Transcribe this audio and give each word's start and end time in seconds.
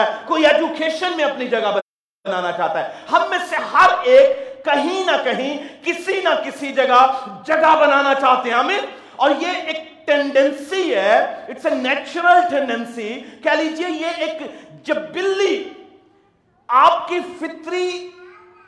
ہے، 0.00 0.06
کوئی 0.26 0.46
ایجوکیشن 0.46 1.16
میں 1.16 1.24
اپنی 1.24 1.48
جگہ 1.48 1.70
بنانا 1.74 2.52
چاہتا 2.52 2.78
ہے۔ 2.78 2.92
ہم 3.12 3.28
میں 3.30 3.38
سے 3.50 3.56
ہر 3.72 3.90
ایک 4.02 4.64
کہیں 4.64 5.04
نہ 5.04 5.16
کہیں 5.24 5.58
کسی 5.84 6.20
نہ 6.24 6.28
کسی 6.44 6.72
جگہ 6.72 7.00
جگہ 7.46 7.74
بنانا 7.80 8.14
چاہتے 8.14 8.50
ہیں 8.50 8.56
ہمیں 8.56 8.78
اور 9.16 9.30
یہ 9.38 9.60
ایک 9.66 10.06
ٹینڈنسی 10.06 10.94
ہے 10.94 11.18
اٹس 11.48 11.66
اے 11.66 11.74
نیچرل 11.74 12.40
ٹینڈنسی 12.50 13.08
کہہ 13.42 13.50
لیجیے، 13.50 13.88
یہ 13.88 14.06
ایک 14.16 14.42
جب 14.86 14.96
بلی 15.12 15.68
آپ 16.68 17.08
کی 17.08 17.18
فطری، 17.40 18.08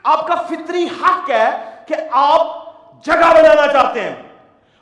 آپ 0.02 0.26
کا 0.28 0.34
فطری 0.34 0.84
حق 1.02 1.30
ہے 1.30 1.50
کہ 1.86 1.94
آپ 2.10 2.46
جگہ 3.04 3.32
بنانا 3.34 3.66
چاہتے 3.72 4.00
ہیں۔ 4.00 4.14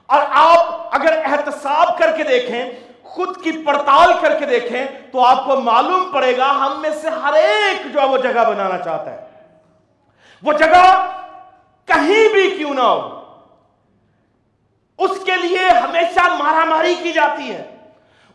اور 0.07 0.23
آپ 0.31 0.95
اگر 0.95 1.19
احتساب 1.25 1.99
کر 1.99 2.17
کے 2.17 2.23
دیکھیں 2.23 2.71
خود 3.13 3.43
کی 3.43 3.53
پڑتال 3.67 4.13
کر 4.21 4.39
کے 4.39 4.47
دیکھیں 4.47 4.87
تو 5.13 5.25
آپ 5.25 5.45
کو 5.45 5.61
معلوم 5.61 6.13
پڑے 6.13 6.37
گا 6.37 6.51
ہم 6.51 6.81
میں 6.81 6.91
سے 6.91 7.09
ہر 7.09 7.33
ایک 7.33 7.93
جو 7.93 8.01
ہے 8.01 8.07
وہ 8.07 8.19
جگہ 8.19 8.45
بنانا 8.49 8.79
چاہتا 8.79 9.13
ہے۔ 9.13 9.27
وہ 10.43 10.53
جگہ 10.53 11.11
کہیں 11.85 12.33
بھی 12.33 12.51
کیوں 12.59 12.75
نہ 12.75 12.81
ہو۔ 12.81 13.23
اس 14.99 15.11
کے 15.25 15.37
لیے 15.37 15.69
ہمیشہ 15.69 16.35
مارا 16.39 16.65
ماری 16.65 16.95
کی 17.03 17.13
جاتی 17.13 17.55
ہے۔ 17.55 17.77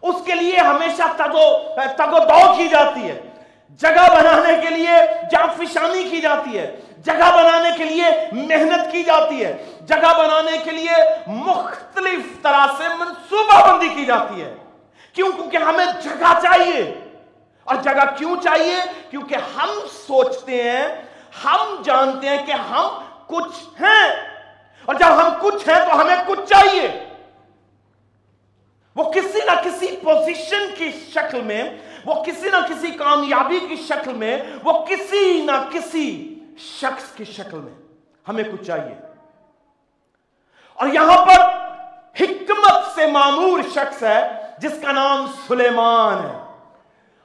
اس 0.01 0.15
کے 0.25 0.33
لیے 0.33 0.57
ہمیشہ 0.59 1.03
تگو 1.17 2.19
دو 2.19 2.53
کی 2.57 2.67
جاتی 2.67 3.09
ہے۔ 3.09 3.21
جگہ 3.69 4.15
بنانے 4.15 4.61
کے 4.61 4.69
لیے 4.69 4.91
جانفشانی 5.31 6.03
کی 6.03 6.21
جاتی 6.21 6.57
ہے۔ 6.57 6.75
جگہ 6.97 7.31
بنانے 7.33 7.69
کے 7.77 7.83
لیے 7.83 8.05
محنت 8.31 8.91
کی 8.91 9.03
جاتی 9.03 9.45
ہے۔ 9.45 9.65
جگہ 9.81 10.13
بنانے 10.17 10.57
کے 10.57 10.71
لیے 10.71 11.03
مختلف 11.27 12.41
طرح 12.41 12.67
سے 12.77 12.83
منصوبہ 12.99 13.73
بندی 13.73 13.87
کی 13.87 14.05
جاتی 14.05 14.41
ہے۔ 14.41 14.55
کیوں؟ 15.17 15.31
کیونکہ 15.31 15.57
ہمیں 15.57 15.85
جگہ 16.03 16.39
چاہیے۔ 16.43 16.99
اور 17.63 17.75
جگہ 17.75 18.17
کیوں 18.17 18.35
چاہیے؟ 18.43 18.75
کیونکہ 19.09 19.35
ہم 19.35 19.69
سوچتے 20.07 20.63
ہیں، 20.63 20.87
ہم 21.43 21.81
جانتے 21.85 22.29
ہیں 22.29 22.45
کہ 22.45 22.51
ہم 22.51 22.87
کچھ 23.27 23.81
ہیں۔ 23.81 24.15
اور 24.85 24.95
جب 24.95 25.07
ہم 25.07 25.29
کچھ 25.41 25.69
ہیں 25.69 25.85
تو 25.85 26.01
ہمیں 26.01 26.15
کچھ 26.27 26.49
چاہیے۔ 26.49 27.09
وہ 28.95 29.11
کسی 29.11 29.39
نہ 29.45 29.61
کسی 29.63 29.87
پوزیشن 30.03 30.75
کی 30.77 30.91
شکل 30.91 31.41
میں، 31.41 31.63
وہ 32.05 32.23
کسی 32.23 32.49
نہ 32.49 32.67
کسی 32.69 32.91
کامیابی 32.91 33.59
کی 33.59 33.75
شکل 33.75 34.13
میں، 34.13 34.37
وہ 34.63 34.85
کسی 34.85 35.41
نہ 35.45 35.69
کسی 35.71 36.39
شخص 36.57 37.11
کی 37.15 37.23
شکل 37.23 37.57
میں 37.57 37.73
ہمیں 38.27 38.43
کچھ 38.43 38.63
چاہیے۔ 38.63 38.95
اور 40.73 40.87
یہاں 40.87 41.25
پر 41.25 41.39
حکمت 42.21 42.95
سے 42.95 43.05
معمور 43.05 43.59
شخص 43.73 44.03
ہے۔ 44.03 44.46
جس 44.57 44.71
کا 44.81 44.91
نام 44.91 45.31
سلیمان 45.47 46.25
ہے۔ 46.25 46.43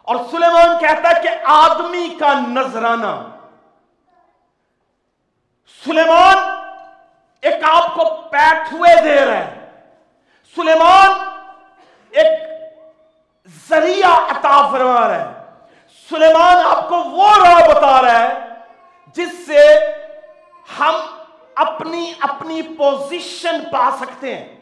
اور 0.03 0.17
سلیمان 0.31 0.79
کہتا 0.81 1.11
ہے 1.11 1.23
کہ 1.23 1.29
آدمی 1.45 2.17
کا 2.21 2.33
نذرانہ۔ 2.33 3.39
سلیمان 5.85 6.37
ایک 7.43 7.65
آپ 7.65 7.95
کو 7.95 8.05
پیٹ 8.05 8.73
ہوئے 8.73 9.03
دے 9.03 9.27
رہا 9.27 9.39
ہے۔ 9.39 9.71
سلیمان 10.55 11.11
ایک 12.11 12.43
ذریعہ 13.69 14.11
عطا 14.11 14.71
فرما 14.71 15.09
رہا 15.09 15.21
ہے۔ 15.21 15.45
سلیمان 16.11 16.57
آپ 16.77 16.89
کو 16.89 16.97
وہ 16.97 17.29
راہ 17.45 17.69
بتا 17.69 18.03
رہا 18.03 18.21
ہے 18.21 18.49
جس 19.07 19.47
سے 19.47 19.79
ہم 20.79 20.95
اپنی 21.55 22.15
اپنی 22.21 22.63
پوزیشن 22.63 23.63
پا 23.73 23.91
سکتے 24.01 24.35
ہیں۔ 24.35 24.62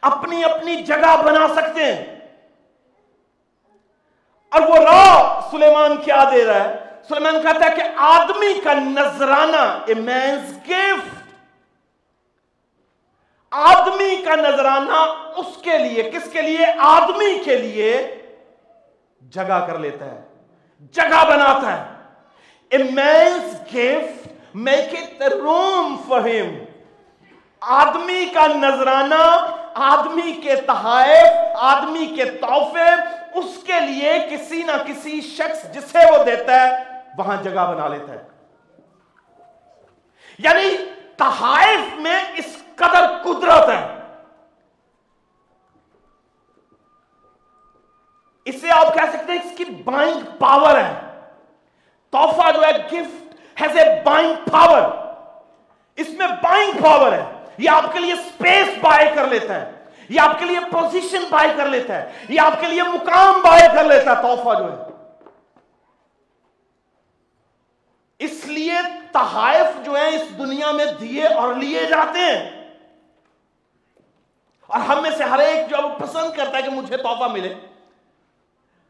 اپنی 0.00 0.44
اپنی 0.44 0.76
جگہ 0.76 1.22
بنا 1.24 1.54
سکتے 1.54 1.94
ہیں۔ 1.94 2.16
اور 4.50 4.60
وہ 4.60 4.76
راہ 4.76 5.40
سلیمان 5.50 5.96
کیا 5.96 6.24
دے 6.32 6.44
رہا 6.44 6.64
ہے۔ 6.64 6.84
سلیمان 7.08 7.42
کہتا 7.42 7.70
ہے 7.70 7.76
کہ 7.76 7.82
آدمی 7.96 8.60
کا 8.64 8.72
نذرانہ، 8.72 9.78
اے 9.86 9.94
مینز 9.94 10.56
گفٹ۔ 10.68 11.32
آدمی 13.50 14.22
کا 14.24 14.34
نذرانہ 14.34 14.96
اس 15.36 15.56
کے 15.62 15.78
لیے، 15.78 16.02
کس 16.02 16.32
کے 16.32 16.42
لیے؟ 16.42 16.66
آدمی 16.78 17.38
کے 17.44 17.56
لیے 17.56 18.18
جگہ 19.30 19.66
کر 19.66 19.78
لیتا 19.78 20.04
ہے، 20.04 20.20
جگہ 20.80 21.24
بناتا 21.28 21.78
ہے۔ 21.78 21.92
A 22.68 22.78
man's 22.78 23.74
gift, 23.74 24.32
make 24.54 24.94
it 24.94 25.22
room 25.22 25.96
for 26.08 26.20
him. 26.20 26.64
آدمی 27.60 28.26
کا 28.34 28.46
نذرانہ 28.46 29.55
آدمی 29.76 30.32
کے 30.32 30.56
تحائف، 30.56 31.32
آدمی 31.54 32.06
کے 32.06 32.24
تحفے، 32.24 32.90
اس 33.34 33.64
کے 33.66 33.80
لیے 33.80 34.18
کسی 34.30 34.62
نہ 34.62 34.72
کسی 34.86 35.20
شخص 35.20 35.74
جسے 35.74 36.18
وہ 36.18 36.24
دیتا 36.24 36.54
ہے، 36.54 36.84
وہاں 37.18 37.42
جگہ 37.42 37.74
بنا 37.74 37.88
لیتا 37.88 38.12
ہے۔ 38.12 38.28
یعنی 40.38 40.76
تحائف 41.16 41.98
میں 41.98 42.22
اس 42.36 42.56
قدر 42.76 43.06
قدرت 43.22 43.68
ہے۔ 43.68 43.96
اسے 48.44 48.70
آپ 48.70 48.94
کہہ 48.94 49.10
سکتے 49.12 49.32
ہیں 49.32 49.40
اس 49.44 49.58
کی 49.58 49.64
بائنگ 49.64 50.20
پاور 50.38 50.78
ہے۔ 50.78 50.94
تحفہ 52.10 52.52
جو 52.52 52.62
ہے 52.62 52.86
gift 52.86 53.34
has 53.60 53.78
a 53.78 54.02
buying 54.04 54.34
power 54.50 54.82
اس 55.96 56.08
میں 56.08 56.26
بائنگ 56.26 56.82
پاور 56.82 57.12
ہے۔ 57.12 57.35
یہ 57.58 57.70
آپ 57.70 57.92
کے 57.92 57.98
لیے 57.98 58.14
سپیس 58.14 58.68
بائی 58.80 59.06
کر 59.14 59.26
لیتا 59.28 59.60
ہے. 59.60 59.70
یہ 60.08 60.20
آپ 60.20 60.38
کے 60.38 60.44
لیے 60.44 60.58
پوزیشن 60.72 61.24
بائی 61.30 61.48
کر 61.56 61.68
لیتا 61.68 61.94
ہے. 61.94 62.12
یہ 62.28 62.40
آپ 62.40 62.60
کے 62.60 62.66
لیے 62.66 62.82
مقام 62.82 63.40
بائی 63.44 63.68
کر 63.74 63.84
لیتا 63.84 64.10
ہے 64.10 64.22
تحفہ 64.22 64.58
جو 64.58 64.72
ہے. 64.72 64.84
اس 68.20 68.44
لیے 68.46 68.74
تحائف 69.12 69.84
جو 69.84 69.94
ہیں 69.94 70.08
اس 70.08 70.22
دنیا 70.38 70.70
میں 70.72 70.84
دیے 71.00 71.26
اور 71.26 71.54
لیے 71.54 71.84
جاتے 71.86 72.18
ہیں. 72.18 72.50
اور 74.66 74.80
ہم 74.80 75.02
میں 75.02 75.10
سے 75.18 75.24
ہر 75.24 75.38
ایک 75.38 75.70
جو 75.70 75.88
پسند 75.98 76.36
کرتا 76.36 76.56
ہے 76.56 76.62
کہ 76.62 76.70
مجھے 76.70 76.96
تحفہ 76.96 77.24
ملے، 77.32 77.52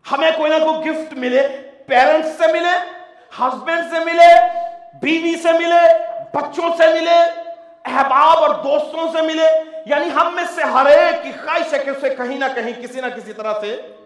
ہمیں 0.04 0.30
کوئی 0.36 0.50
نہ 0.50 0.64
کوئی 0.64 0.90
گفٹ 0.90 1.12
ملے 1.14 1.46
پیرنٹس 1.86 2.38
سے 2.38 2.52
ملے 2.52 2.76
ہسبینڈ 3.32 3.90
سے 3.90 4.04
ملے، 4.04 4.28
بیوی 5.02 5.34
سے 5.42 5.52
ملے، 5.52 5.82
بچوں 6.32 6.70
سے 6.76 6.86
ملے 6.92 7.18
احباب 7.86 8.38
اور 8.38 8.64
دوستوں 8.64 9.12
سے 9.12 9.22
ملے 9.22 9.48
یعنی 9.86 10.10
ہم 10.14 10.34
میں 10.34 10.44
سے 10.54 10.62
ہر 10.62 10.86
ایک 10.86 11.22
کی 11.22 11.32
خواہش 11.32 11.72
ہے 11.72 11.78
کہ 11.78 11.90
اسے 11.90 12.14
کہیں 12.14 12.38
نہ 12.38 12.44
کہیں 12.54 12.82
کسی 12.82 13.00
نہ 13.00 13.06
کسی 13.06 13.32
طرح 13.32 13.60
سے 13.60 13.96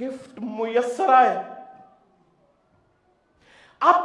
گفٹ 0.00 0.38
میسر 0.38 1.12
آئے۔ 1.12 1.38
اب 3.80 3.96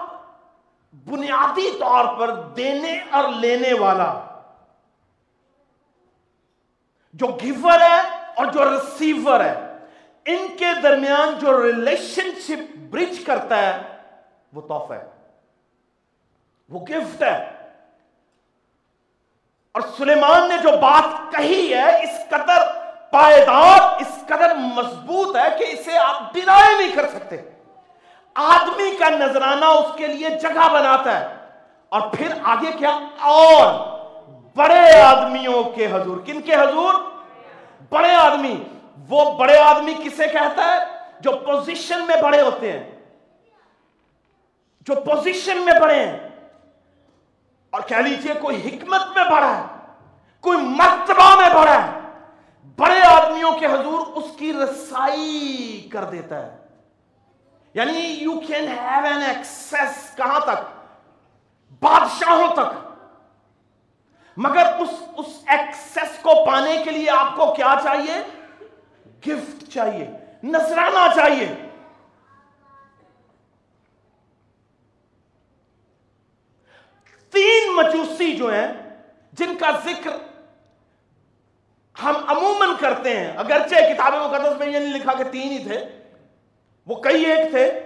بنیادی 1.05 1.71
طور 1.79 2.19
پر 2.19 2.35
دینے 2.35 2.99
اور 3.11 3.29
لینے 3.29 3.73
والا 3.73 4.21
جو 7.13 7.27
گیور 7.27 7.79
ہے 7.79 8.01
اور 8.35 8.45
جو 8.45 8.71
ریسیور 8.71 9.39
ہے، 9.39 9.77
ان 10.25 10.47
کے 10.59 10.81
درمیان 10.83 11.39
جو 11.39 11.63
ریلیشن 11.63 12.39
شپ 12.39 12.75
برج 12.77 13.23
کرتا 13.25 13.57
ہے، 13.57 13.81
وہ 14.53 14.61
تحفہ 14.61 14.93
ہے۔ 14.93 15.09
وہ 16.69 16.85
گفٹ 16.85 17.23
ہے۔ 17.23 17.54
اور 19.75 19.83
سلیمان 19.97 20.49
نے 20.49 20.57
جو 20.57 20.69
بات 20.77 21.33
کہی 21.33 21.73
ہے، 21.73 22.03
اس 22.03 22.29
قدر 22.29 22.61
پائیدار، 23.11 23.79
اس 23.99 24.19
قدر 24.27 24.55
مضبوط 24.55 25.35
ہے 25.35 25.47
کہ 25.59 25.65
اسے 25.69 25.97
آپ 25.97 26.33
ڈینائی 26.33 26.85
نہیں 26.85 26.95
کر 26.95 27.07
سکتے۔ 27.07 27.37
آدمی 28.35 28.95
کا 28.99 29.09
نذرانہ 29.09 29.65
اس 29.65 29.95
کے 29.95 30.07
لیے 30.07 30.29
جگہ 30.29 30.69
بناتا 30.73 31.19
ہے۔ 31.19 31.35
اور 31.89 32.01
پھر 32.01 32.27
آگے 32.43 32.71
کیا؟ 32.71 32.99
اور 33.19 33.73
بڑے 34.55 35.01
آدمیوں 35.01 35.63
کے 35.63 35.85
حضور۔ 35.85 36.17
کن 36.25 36.41
کے 36.41 36.55
حضور؟ 36.55 36.93
بڑے 37.89 38.15
آدمی۔ 38.15 38.63
وہ 39.09 39.37
بڑے 39.37 39.57
آدمی 39.57 39.93
کسے 39.93 40.27
کہتا 40.27 40.63
ہے؟ 40.63 40.79
جو 41.19 41.31
پوزیشن 41.31 42.05
میں 42.07 42.21
بڑے 42.21 42.41
ہوتے 42.41 42.71
ہیں۔ 42.71 42.91
جو 44.81 44.95
پوزیشن 44.95 45.57
میں 45.57 45.73
بڑے 45.81 45.99
ہیں۔ 45.99 46.24
اور 47.75 47.83
کہہ 47.87 47.97
لیجیے 47.97 48.33
کوئی 48.33 48.67
حکمت 48.67 49.01
میں 49.15 49.23
بڑا 49.23 49.57
ہے، 49.57 49.63
کوئی 50.39 50.57
مرتبہ 50.57 51.41
میں 51.41 51.49
بڑا 51.49 51.87
ہے۔ 51.87 51.99
بڑے 52.75 53.01
آدمیوں 53.01 53.51
کے 53.59 53.65
حضور 53.65 54.07
اس 54.07 54.23
کی 54.37 54.53
رسائی 54.53 55.89
کر 55.91 56.03
دیتا 56.03 56.45
ہے۔ 56.45 56.57
یعنی 57.73 57.99
you 57.99 58.39
can 58.47 58.67
have 58.67 59.05
an 59.05 59.21
access 59.21 60.15
کہاں 60.15 60.39
تک؟ 60.39 60.89
بادشاہوں 61.83 62.55
تک۔ 62.55 62.87
مگر 64.37 64.65
اس 64.79 64.89
اس 65.17 65.27
ایکسیس 65.47 66.19
کو 66.21 66.45
پانے 66.45 66.81
کے 66.83 66.91
لیے 66.91 67.09
آپ 67.09 67.35
کو 67.35 67.53
کیا 67.53 67.75
چاہیے؟ 67.83 68.41
گفٹ 69.27 69.73
چاہیے۔ 69.73 70.07
نذرانہ 70.43 71.15
چاہیے 71.15 71.55
تین 77.31 77.75
مجوسی 77.75 78.23
جو 78.37 78.53
ہیں، 78.53 78.67
جن 79.33 79.57
کا 79.57 79.71
ذکر 79.71 80.11
ہم 82.03 82.15
عموماً 82.27 82.69
کرتے 82.79 83.19
ہیں، 83.19 83.37
اگرچہ 83.37 83.75
کتاب 83.75 84.13
مقدس 84.13 84.59
میں 84.59 84.67
یہ 84.67 84.79
نہیں 84.79 84.93
لکھا 84.93 85.13
کہ 85.13 85.23
تین 85.23 85.51
ہی 85.51 85.63
تھے، 85.63 85.85
وہ 86.87 86.95
کئی 86.95 87.23
ایک 87.23 87.51
تھے، 87.51 87.81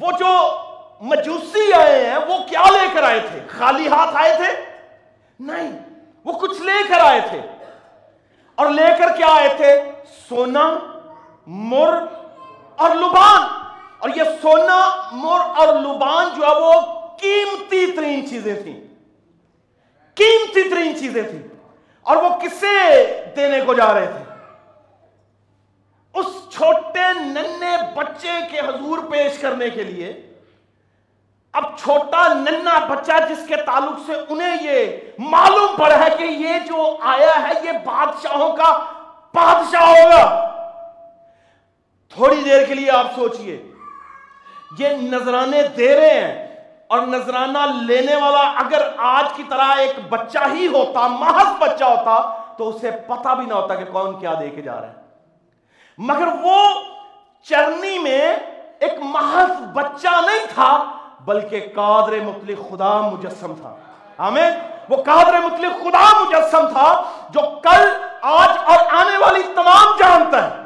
وہ 0.00 0.12
جو 0.12 0.56
مجوسی 1.00 1.72
آئے 1.72 2.10
ہیں، 2.10 2.16
وہ 2.16 2.38
کیا 2.48 2.62
لے 2.70 2.86
کر 2.94 3.02
آئے 3.02 3.20
تھے؟ 3.20 3.40
خالی 3.48 3.88
ہاتھ 3.88 4.16
آئے 4.16 4.36
تھے؟ 4.36 4.64
نہیں، 5.40 5.80
وہ 6.24 6.32
کچھ 6.32 6.62
لے 6.62 6.88
کر 6.88 6.98
آئے 7.00 7.20
تھے۔ 7.20 7.40
اور 8.54 8.66
لے 8.66 8.86
کر 8.98 9.16
کیا 9.16 9.26
آئے 9.26 9.48
تھے؟ 9.56 9.92
سونا، 10.28 10.74
مر 11.46 12.04
اور 12.76 12.90
لبان۔ 12.90 13.42
اور 13.98 14.10
یہ 14.16 14.22
سونا، 14.42 15.08
مر 15.12 15.40
اور 15.40 15.68
لبان 15.68 16.28
جو 16.36 16.42
ہے، 16.46 16.60
وہ 16.60 17.03
قیمتی 17.20 17.86
ترین 17.92 18.26
چیزیں 18.28 18.54
تھیں 18.62 18.80
قیمتی 20.16 20.68
ترین 20.70 20.96
چیزیں 20.98 21.22
تھیں 21.22 21.42
اور 22.06 22.16
وہ 22.16 22.28
کسے 22.40 22.76
دینے 23.36 23.60
کو 23.66 23.74
جا 23.74 23.92
رہے 23.94 24.06
تھے 24.06 24.22
اس 26.14 26.26
چھوٹے 26.50 27.12
ننے 27.14 27.76
بچے 27.94 28.38
کے 28.50 28.60
حضور 28.60 28.98
پیش 29.10 29.38
کرنے 29.38 29.68
کے 29.70 29.82
لیے 29.82 30.12
اب 31.54 31.64
چھوٹا 31.78 32.26
ننا 32.34 32.78
بچہ 32.86 33.18
جس 33.28 33.46
کے 33.48 33.56
تعلق 33.66 33.98
سے 34.06 34.12
انہیں 34.28 34.62
یہ 34.62 35.20
معلوم 35.30 35.76
پڑا 35.76 35.98
ہے 35.98 36.08
کہ 36.18 36.24
یہ 36.24 36.58
جو 36.66 36.86
آیا 37.04 37.34
ہے 37.42 37.52
یہ 37.64 37.78
بادشاہوں 37.84 38.56
کا 38.56 38.70
بادشاہ 39.34 39.86
ہوگا 39.88 40.24
تھوڑی 42.16 42.42
دیر 42.42 42.64
کے 42.64 42.74
لیے 42.74 42.90
آپ 42.90 43.14
سوچئے 43.14 43.62
یہ 44.78 44.96
نظرانے 45.02 45.62
دے 45.76 45.94
رہے 45.96 46.18
ہیں 46.20 46.53
اور 46.86 46.98
نذرانہ 46.98 47.58
لینے 47.82 48.16
والا 48.16 48.52
اگر 48.56 48.88
آج 48.96 49.32
کی 49.36 49.42
طرح 49.48 49.74
ایک 49.78 49.92
بچہ 50.08 50.38
ہی 50.52 50.66
ہوتا، 50.66 51.06
محض 51.06 51.46
بچہ 51.58 51.84
ہوتا، 51.84 52.44
تو 52.58 52.68
اسے 52.68 52.90
پتہ 52.90 53.34
بھی 53.34 53.46
نہ 53.46 53.54
ہوتا 53.54 53.74
کہ 53.74 53.84
کون 53.84 54.20
کیا 54.20 54.34
دے 54.40 54.50
کے 54.50 54.62
جا 54.62 54.80
رہا 54.80 54.88
ہے۔ 54.88 54.94
مگر 55.98 56.28
وہ 56.42 56.66
چرنی 57.42 57.98
میں 57.98 58.36
ایک 58.78 58.92
محض 59.02 59.50
بچہ 59.50 60.08
نہیں 60.08 60.46
تھا، 60.54 60.84
بلکہ 61.20 61.72
قادر 61.74 62.20
مطلق 62.20 62.70
خدا 62.70 63.00
مجسم 63.00 63.54
تھا۔ 63.54 63.74
ہمیں 64.18 64.50
وہ 64.88 64.96
قادر 65.02 65.32
مطلق 65.32 65.82
خدا 65.82 66.20
مجسم 66.20 66.68
تھا 66.68 67.02
جو 67.30 67.40
کل، 67.40 67.90
آج 68.22 68.50
اور 68.64 68.78
آنے 68.90 69.16
والی 69.16 69.42
تمام 69.42 69.96
جانتا 69.98 70.50
ہے۔ 70.50 70.64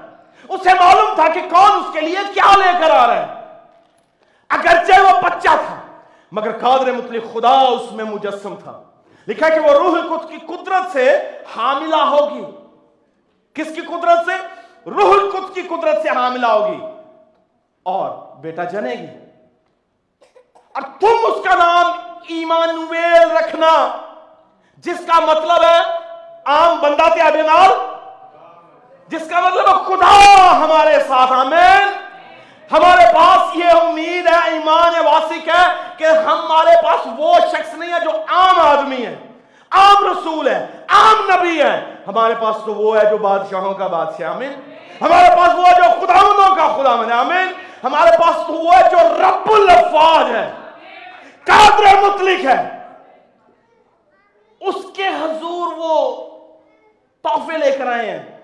اسے 0.49 0.75
معلوم 0.75 1.15
تھا 1.15 1.29
کہ 1.29 1.41
کون 1.51 1.71
اس 1.73 1.93
کے 1.93 2.01
لیے 2.01 2.19
کیا 2.35 2.57
لے 2.57 2.73
کر 2.81 2.91
آ 2.91 3.07
رہا 3.07 3.17
ہے۔ 3.17 3.35
اگرچہ 4.49 5.01
وہ 5.01 5.21
بچہ 5.21 5.49
تھا 5.49 5.77
مگر 6.33 6.59
قادر 6.59 6.93
مطلق 6.93 7.35
خدا 7.35 7.61
اس 7.61 7.93
میں 7.93 8.05
مجسم 8.05 8.55
تھا۔ 8.55 8.83
لکھا 9.29 9.49
کہ 9.49 9.61
وہ 9.61 9.73
روح 9.73 9.99
القدس 9.99 10.31
کی 10.31 10.39
قدرت 10.47 10.93
سے 10.93 11.31
حاملہ 11.57 11.97
ہوگی۔ 11.97 12.45
کس 13.55 13.75
کی 13.75 13.81
قدرت 13.81 14.19
سے؟ 14.27 14.47
روح 14.91 15.13
القدس 15.13 15.55
کی 15.55 15.63
قدرت 15.63 16.03
سے 16.03 16.09
حاملہ 16.09 16.47
ہوگی۔ 16.47 16.81
اور 17.83 18.37
بیٹا 18.37 18.65
جنے 18.65 18.91
گی۔ 18.91 19.07
اور 20.55 20.83
تم 21.01 21.17
اس 21.23 21.45
کا 21.45 21.55
نام 21.55 21.87
ایمانویل 22.29 23.37
رکھنا، 23.37 23.97
جس 24.77 25.07
کا 25.07 25.21
مطلب 25.21 25.63
ہے 25.63 25.81
عام 26.45 26.79
بندہ 26.81 27.03
تھے 27.03 27.33
بیمار 27.33 27.71
جس 29.09 29.31
کا 29.31 29.41
مطلب 29.41 29.69
ہے 29.69 29.85
خدا 29.87 30.51
ہمارے 30.57 30.99
ساتھ، 31.09 31.33
آمین۔ 31.33 31.98
ہمارے 32.73 33.15
پاس 33.15 33.57
یہ 33.57 33.65
امید 33.65 34.27
ہے، 34.27 34.51
ایمان 34.51 35.07
واسق 35.07 35.49
ہے 35.49 35.67
کہ 35.97 36.05
ہمارے 36.05 36.83
پاس 36.85 37.09
وہ 37.19 37.35
شخص 37.53 37.75
نہیں 37.75 37.93
ہے 37.93 38.01
جو 38.01 38.11
عام 38.11 38.61
آدمی 38.61 39.07
ہے، 39.07 39.17
عام 39.71 40.07
رسول 40.07 40.49
ہے، 40.49 40.67
عام 40.89 41.31
نبی 41.31 41.63
ہے۔ 41.63 41.95
ہمارے 42.07 42.35
پاس 42.41 42.57
تو 42.65 42.75
وہ 42.75 42.99
ہے 42.99 43.11
جو 43.11 43.19
بادشاہوں 43.19 43.75
کا 43.75 43.87
بادشاہ، 43.87 44.35
آمین۔ 44.35 44.53
ہمارے 45.01 45.37
پاس 45.37 45.55
وہ 45.59 45.67
ہے 45.67 45.77
جو 45.77 46.07
خداونوں 46.07 46.57
کا 46.57 46.77
خدا 46.77 46.97
من 46.97 47.13
آمین۔ 47.13 47.53
ہمارے 47.85 48.11
پاس 48.11 48.47
تو 48.47 48.53
وہ 48.53 48.75
ہے 48.75 48.91
جو 48.91 48.99
رب 48.99 49.53
الفاظ 49.53 50.31
ہے، 50.31 50.53
قادر 51.45 52.03
مطلق 52.03 52.47
ہے۔ 52.47 52.79
اس 54.61 54.75
کے 54.97 55.09
حضور 55.09 55.73
وہ 55.77 56.27
تحفے 57.23 57.59
لے 57.59 57.71
کر 57.71 57.87
آئے 57.87 58.11
ہیں۔ 58.11 58.39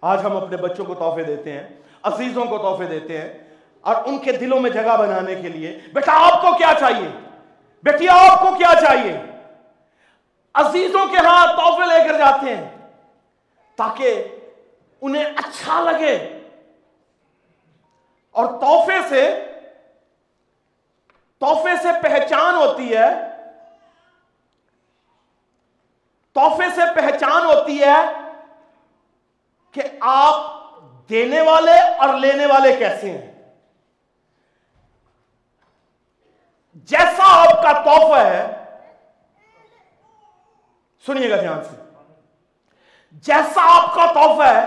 آج 0.00 0.20
ہم 0.24 0.36
اپنے 0.36 0.56
بچوں 0.56 0.84
کو 0.84 0.94
تحفے 0.94 1.22
دیتے 1.22 1.52
ہیں۔ 1.52 1.68
عزیزوں 2.02 2.44
کو 2.44 2.58
تحفے 2.58 2.84
دیتے 2.86 3.20
ہیں 3.20 3.38
اور 3.80 3.96
ان 4.06 4.18
کے 4.18 4.32
دلوں 4.32 4.60
میں 4.60 4.70
جگہ 4.70 4.96
بنانے 4.96 5.34
کے 5.34 5.48
لیے، 5.48 5.78
بیٹا، 5.92 6.12
آپ 6.26 6.42
کو 6.42 6.54
کیا 6.54 6.72
چاہیے؟ 6.80 7.08
بیٹی، 7.82 8.08
آپ 8.08 8.40
کو 8.40 8.54
کیا 8.54 8.72
چاہیے؟ 8.80 9.18
عزیزوں 10.54 11.06
کے 11.06 11.16
ہاں 11.16 11.46
تحفے 11.46 11.86
لے 11.86 12.08
کر 12.08 12.18
جاتے 12.18 12.56
ہیں 12.56 12.68
تاکہ 13.76 14.24
انہیں 15.00 15.24
اچھا 15.24 15.80
لگے۔ 15.80 16.40
اور 18.30 18.46
تحفے 18.60 19.08
سے 19.08 19.44
تحفے 21.38 21.76
سے 21.82 21.88
پہچان 22.02 22.54
ہوتی 22.54 22.96
ہے، 22.96 23.08
تحفے 26.32 26.64
سے 26.74 26.80
پہچان 26.94 27.44
ہوتی 27.44 27.80
ہے 27.80 27.96
کہ 29.72 29.82
آپ 30.00 30.57
دینے 31.08 31.40
والے 31.40 31.80
اور 31.80 32.18
لینے 32.18 32.46
والے 32.46 32.76
کیسے 32.76 33.10
ہیں؟ 33.10 33.54
جیسا 36.74 37.24
آپ 37.26 37.62
کا 37.62 37.72
تحفہ 37.72 38.26
ہے، 38.26 38.64
سنیے 41.06 41.30
گا 41.30 41.36
دھیان 41.36 41.64
سے۔ 41.64 41.76
جیسا 43.12 43.60
آپ 43.62 43.94
کا 43.94 44.06
تحفہ 44.06 44.42
ہے، 44.42 44.64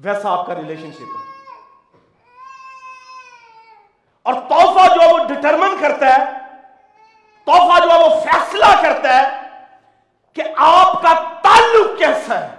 ویسا 0.00 0.30
آپ 0.30 0.46
کا 0.46 0.54
ریلیشن 0.54 0.92
شپ 0.92 1.00
ہے۔ 1.00 1.26
اور 4.22 4.34
تحفہ 4.34 4.94
جو 4.94 5.00
ہے 5.00 5.12
وہ 5.12 5.18
ڈٹرمن 5.18 5.76
کرتا 5.80 6.06
ہے، 6.06 6.24
تحفہ 7.44 7.80
جو 7.84 7.90
ہے 7.90 7.98
وہ 7.98 8.20
فیصلہ 8.20 8.82
کرتا 8.82 9.16
ہے 9.16 9.40
کہ 10.32 10.42
آپ 10.56 10.92
کا 11.02 11.40
تعلق 11.42 11.98
کیسا 11.98 12.40
ہے۔ 12.40 12.55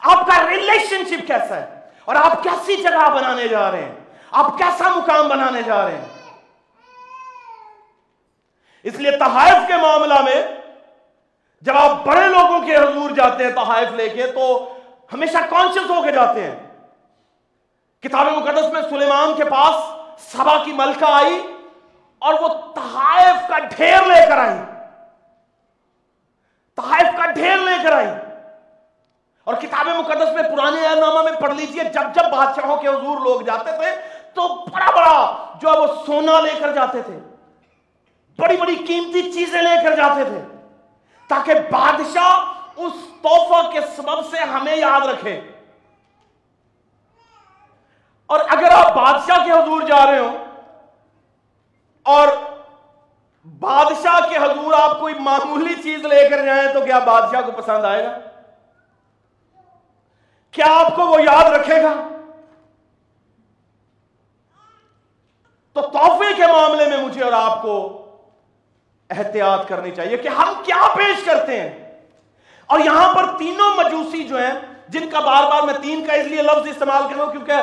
آپ 0.00 0.26
کا 0.26 0.50
ریلیشن 0.50 1.04
شپ 1.04 1.26
کیسا 1.26 1.56
ہے؟ 1.56 1.80
اور 2.04 2.16
آپ 2.16 2.42
کیسی 2.42 2.76
جگہ 2.76 3.10
بنانے 3.14 3.48
جا 3.48 3.70
رہے 3.70 3.84
ہیں؟ 3.84 3.94
آپ 4.30 4.58
کیسا 4.58 4.88
مقام 4.88 5.28
بنانے 5.28 5.62
جا 5.62 5.84
رہے 5.84 5.98
ہیں؟ 5.98 6.08
اس 8.82 8.94
لیے 8.94 9.10
تحائف 9.10 9.66
کے 9.66 9.76
معاملہ 9.76 10.14
میں 10.14 10.46
جب 11.62 11.76
آپ 11.76 12.04
بڑے 12.06 12.28
لوگوں 12.28 12.60
کے 12.60 12.76
حضور 12.76 13.10
جاتے 13.10 13.44
ہیں 13.44 13.52
تحائف 13.52 13.90
لے 13.90 14.08
کے، 14.08 14.26
تو 14.26 14.74
ہمیشہ 15.12 15.38
کانشیس 15.50 15.90
ہو 15.90 16.02
کے 16.02 16.12
جاتے 16.12 16.44
ہیں۔ 16.44 16.56
کتاب 18.02 18.26
مقدس 18.26 18.72
میں 18.72 18.82
سلیمان 18.82 19.34
کے 19.34 19.44
پاس 19.44 19.74
سبا 20.32 20.64
کی 20.64 20.72
ملکہ 20.72 21.04
آئی 21.04 21.56
اور 22.18 22.34
وہ 22.40 22.48
تحائف 22.48 23.48
کا 23.48 23.58
ڈھیر 23.58 24.06
لے 24.06 24.26
کر 24.28 24.38
آئی۔ 24.38 24.58
تحائف 26.76 27.16
کا 27.16 27.30
ڈھیر 27.30 27.56
لے 27.56 27.76
کر 27.82 27.92
آئی۔ 27.92 28.29
اور 29.46 29.54
کتاب 29.54 29.88
مقدس 29.88 30.32
میں 30.34 30.42
پرانے 30.42 30.80
نامہ 31.00 31.22
میں 31.22 31.32
پڑھ 31.40 31.54
لیجیے، 31.54 31.84
جب 31.84 32.14
جب 32.14 32.30
بادشاہوں 32.32 32.76
کے 32.76 32.88
حضور 32.88 33.20
لوگ 33.20 33.40
جاتے 33.40 33.76
تھے، 33.76 33.90
تو 34.34 34.48
بڑا 34.72 34.90
بڑا 34.96 35.48
جو 35.60 35.72
ہے 35.72 35.78
وہ 35.78 35.86
سونا 36.06 36.40
لے 36.40 36.52
کر 36.58 36.72
جاتے 36.72 37.02
تھے، 37.02 37.18
بڑی 38.38 38.56
بڑی 38.56 38.76
قیمتی 38.86 39.22
چیزیں 39.32 39.62
لے 39.62 39.76
کر 39.84 39.96
جاتے 39.96 40.24
تھے، 40.24 40.40
تاکہ 41.30 41.54
بادشاہ 41.70 42.52
اس 42.76 42.92
توفہ 43.22 43.60
کے 43.72 43.80
سبب 43.96 44.24
سے 44.30 44.44
ہمیں 44.52 44.76
یاد 44.76 45.06
رکھے۔ 45.06 45.40
اور 48.30 48.40
اگر 48.48 48.70
آپ 48.74 48.94
بادشاہ 48.94 49.44
کے 49.44 49.52
حضور 49.52 49.82
جا 49.82 50.04
رہے 50.06 50.18
ہو 50.18 50.36
اور 52.06 52.28
بادشاہ 53.60 54.20
کے 54.28 54.36
حضور 54.36 54.72
آپ 54.72 54.98
کوئی 55.00 55.14
معمولی 55.20 55.74
چیز 55.82 56.04
لے 56.04 56.28
کر 56.28 56.44
جائیں، 56.44 56.72
تو 56.72 56.84
کیا 56.84 56.98
بادشاہ 56.98 57.40
کو 57.40 57.52
پسند 57.52 57.84
آئے 57.84 58.04
گا؟ 58.04 58.18
کیا 60.50 60.66
آپ 60.68 60.96
کو 60.96 61.02
وہ 61.02 61.22
یاد 61.22 61.50
رکھے 61.50 61.82
گا؟ 61.82 62.08
تو 65.72 65.80
تحفے 65.80 66.34
کے 66.36 66.46
معاملے 66.46 66.86
میں 66.86 66.96
مجھے 66.96 67.22
اور 67.22 67.32
آپ 67.32 67.62
کو 67.62 67.96
احتیاط 69.10 69.68
کرنی 69.68 69.90
چاہیے 69.90 70.16
کہ 70.16 70.28
ہم 70.28 70.62
کیا 70.64 70.94
پیش 70.96 71.24
کرتے 71.24 71.60
ہیں۔ 71.60 72.00
اور 72.66 72.80
یہاں 72.80 73.14
پر 73.14 73.38
تینوں 73.38 73.76
مجوسی 73.76 74.24
جو 74.24 74.36
ہیں، 74.36 74.52
جن 74.88 75.10
کا 75.10 75.20
بار 75.20 75.44
بار 75.44 75.62
میں 75.62 75.74
تین 75.82 76.06
کا 76.06 76.12
اس 76.12 76.26
لیے 76.26 76.42
لفظ 76.42 76.68
استعمال 76.68 77.02
کر 77.10 77.16
رہا 77.16 77.24
ہوں 77.24 77.32
کیونکہ 77.32 77.54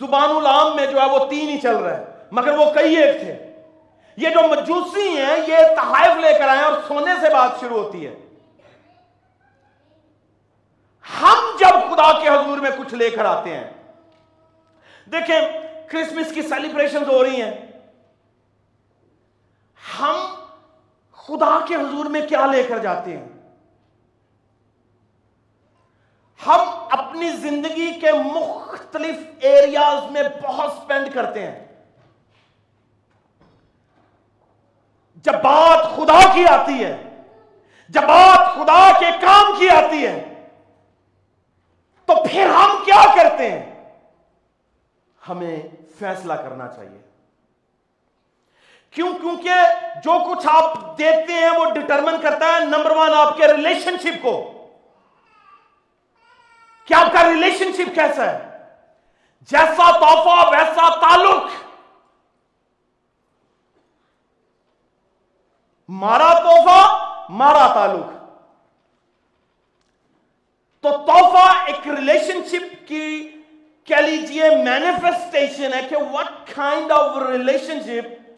زبان 0.00 0.36
العام 0.36 0.76
میں 0.76 0.86
جو 0.86 1.00
ہے 1.00 1.06
وہ 1.06 1.18
تین 1.30 1.48
ہی 1.48 1.60
چل 1.60 1.76
رہا 1.76 1.98
ہے، 1.98 2.04
مگر 2.30 2.58
وہ 2.58 2.64
کئی 2.74 2.96
ایک 2.96 3.20
تھے۔ 3.20 3.56
یہ 4.16 4.28
جو 4.28 4.48
مجوسی 4.48 5.08
ہیں، 5.08 5.36
یہ 5.46 5.56
تحائف 5.76 6.16
لے 6.16 6.38
کر 6.38 6.48
آئے 6.48 6.60
اور 6.60 6.72
سونے 6.88 7.10
سے 7.20 7.28
بات 7.32 7.60
شروع 7.60 7.82
ہوتی 7.82 8.06
ہے۔ 8.06 8.14
ہم 11.22 11.43
جب 11.64 11.90
خدا 11.90 12.20
کے 12.22 12.28
حضور 12.28 12.58
میں 12.58 12.70
کچھ 12.78 12.94
لے 12.94 13.10
کر 13.10 13.24
آتے 13.24 13.56
ہیں۔ 13.56 13.70
دیکھیں 15.12 15.40
کرسمس 15.88 16.34
کی 16.34 16.42
سیلیبریشن 16.42 17.10
ہو 17.10 17.24
رہی 17.24 17.42
ہیں۔ 17.42 17.54
ہم 19.98 20.34
خدا 21.12 21.64
کے 21.68 21.74
حضور 21.74 22.04
میں 22.04 22.28
کیا 22.28 22.46
لے 22.46 22.62
کر 22.62 22.78
جاتے 22.78 23.16
ہیں؟ 23.16 23.28
ہم 26.46 26.60
اپنی 26.90 27.30
زندگی 27.30 28.00
کے 28.00 28.12
مختلف 28.12 29.16
ایریاز 29.40 30.10
میں 30.10 30.22
بہت 30.42 30.72
سپینڈ 30.72 31.14
کرتے 31.14 31.46
ہیں۔ 31.46 31.64
جب 35.16 35.32
بات 35.32 35.96
خدا 35.96 36.34
کی 36.34 36.46
آتی 36.46 36.84
ہے، 36.84 37.22
جب 37.88 38.00
بات 38.00 38.54
خدا 38.54 38.98
کے 38.98 39.06
کام 39.20 39.58
کی 39.58 39.68
آتی 39.68 40.06
ہے 40.06 40.33
تو 42.06 42.14
پھر 42.30 42.46
ہم 42.46 42.84
کیا 42.84 43.14
کرتے 43.14 43.50
ہیں؟ 43.50 43.94
ہمیں 45.28 45.62
فیصلہ 45.98 46.32
کرنا 46.32 46.68
چاہیے۔ 46.68 47.00
کیوں؟ 48.90 49.12
کیونکہ 49.12 49.52
جو 50.04 50.34
کچھ 50.34 50.46
آپ 50.50 50.98
دیتے 50.98 51.32
ہیں 51.32 51.50
وہ 51.50 51.64
ڈٹرمن 51.70 52.20
کرتا 52.20 52.46
ہے 52.46 52.60
نمبر 52.60 52.90
ون 52.90 53.14
آپ 53.14 53.36
کے 53.36 53.48
ریلیشن 53.48 53.96
شپ 53.98 54.22
کو۔ 54.22 54.66
کیا 56.84 56.98
آپ 56.98 57.12
کا 57.12 57.28
ریلیشن 57.28 57.72
شپ 57.72 57.94
کیسا 57.94 58.30
ہے؟ 58.30 58.64
جیسا 59.40 59.98
توحفہ 59.98 60.48
ویسا 60.50 61.00
تعلق۔ 61.00 61.42
مارا 65.88 66.32
توحفہ 66.32 67.04
مارا 67.28 67.74
تعلق۔ 67.74 68.13
تو 70.84 70.90
توحفہ 70.90 71.62
ایک 71.66 71.88
ریلیشن 71.88 72.44
شپ 72.44 72.88
کی 72.88 73.30
کہہ 73.84 73.96
لیجیے 73.96 74.50
مینیفیسٹیشن 74.50 75.74
ہے 75.74 75.80
کہ 75.88 75.96
what 75.96 76.56
kind 76.56 76.92
of 76.92 77.16
relationship 77.80 78.30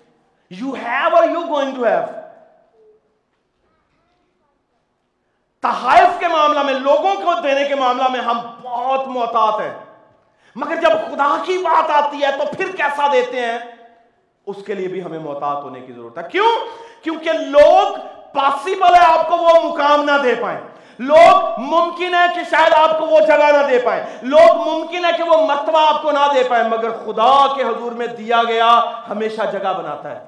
you 0.50 0.72
have 0.72 1.16
or 1.16 1.24
you 1.24 1.40
going 1.40 1.74
to 1.74 1.84
have 1.84 2.02
تحائف 5.60 6.20
کے 6.20 6.28
معاملہ 6.28 6.62
میں، 6.62 6.74
لوگوں 6.74 7.14
کو 7.14 7.40
دینے 7.40 7.64
کے 7.64 7.74
معاملہ 7.74 8.08
میں 8.08 8.20
ہم 8.20 8.40
بہت 8.62 9.08
محتاط 9.08 9.60
ہیں۔ 9.60 9.74
مگر 10.56 10.76
جب 10.76 10.90
خدا 10.90 11.42
کی 11.46 11.58
بات 11.58 11.90
آتی 11.90 12.22
ہے 12.22 12.32
تو 12.32 12.44
پھر 12.56 12.76
کیسا 12.76 13.12
دیتے 13.12 13.46
ہیں؟ 13.46 13.58
اس 14.46 14.56
کے 14.66 14.74
لیے 14.74 14.88
بھی 14.88 15.04
ہمیں 15.04 15.18
محتاط 15.18 15.64
ہونے 15.64 15.80
کی 15.80 15.92
ضرورت 15.92 16.18
ہے۔ 16.18 16.22
کیوں؟ 16.30 16.48
کیونکہ 17.04 17.32
لوگ 17.32 17.96
پاسبل 18.32 18.94
ہے 18.94 19.18
آپ 19.18 19.28
کو 19.28 19.36
وہ 19.36 19.72
مقام 19.72 20.04
نہ 20.04 20.22
دے 20.22 20.34
پائیں۔ 20.34 20.60
لوگ 20.98 21.60
ممکن 21.60 22.14
ہے 22.14 22.34
کہ 22.34 22.40
شاید 22.50 22.72
آپ 22.72 22.98
کو 22.98 23.06
وہ 23.06 23.20
جگہ 23.20 23.36
نہ 23.36 23.66
دے 23.70 23.78
پائیں۔ 23.78 24.04
لوگ 24.22 24.68
ممکن 24.68 25.04
ہے 25.04 25.10
کہ 25.16 25.22
وہ 25.22 25.46
مرتبہ 25.46 25.94
آپ 25.94 26.02
کو 26.02 26.10
نہ 26.10 26.32
دے 26.34 26.42
پائیں، 26.48 26.68
مگر 26.68 26.90
خدا 26.90 27.54
کے 27.54 27.62
حضور 27.62 27.92
میں 27.92 28.06
دیا 28.06 28.42
گیا 28.48 28.80
ہمیشہ 29.10 29.42
جگہ 29.52 29.72
بناتا 29.72 30.10
ہے۔ 30.10 30.24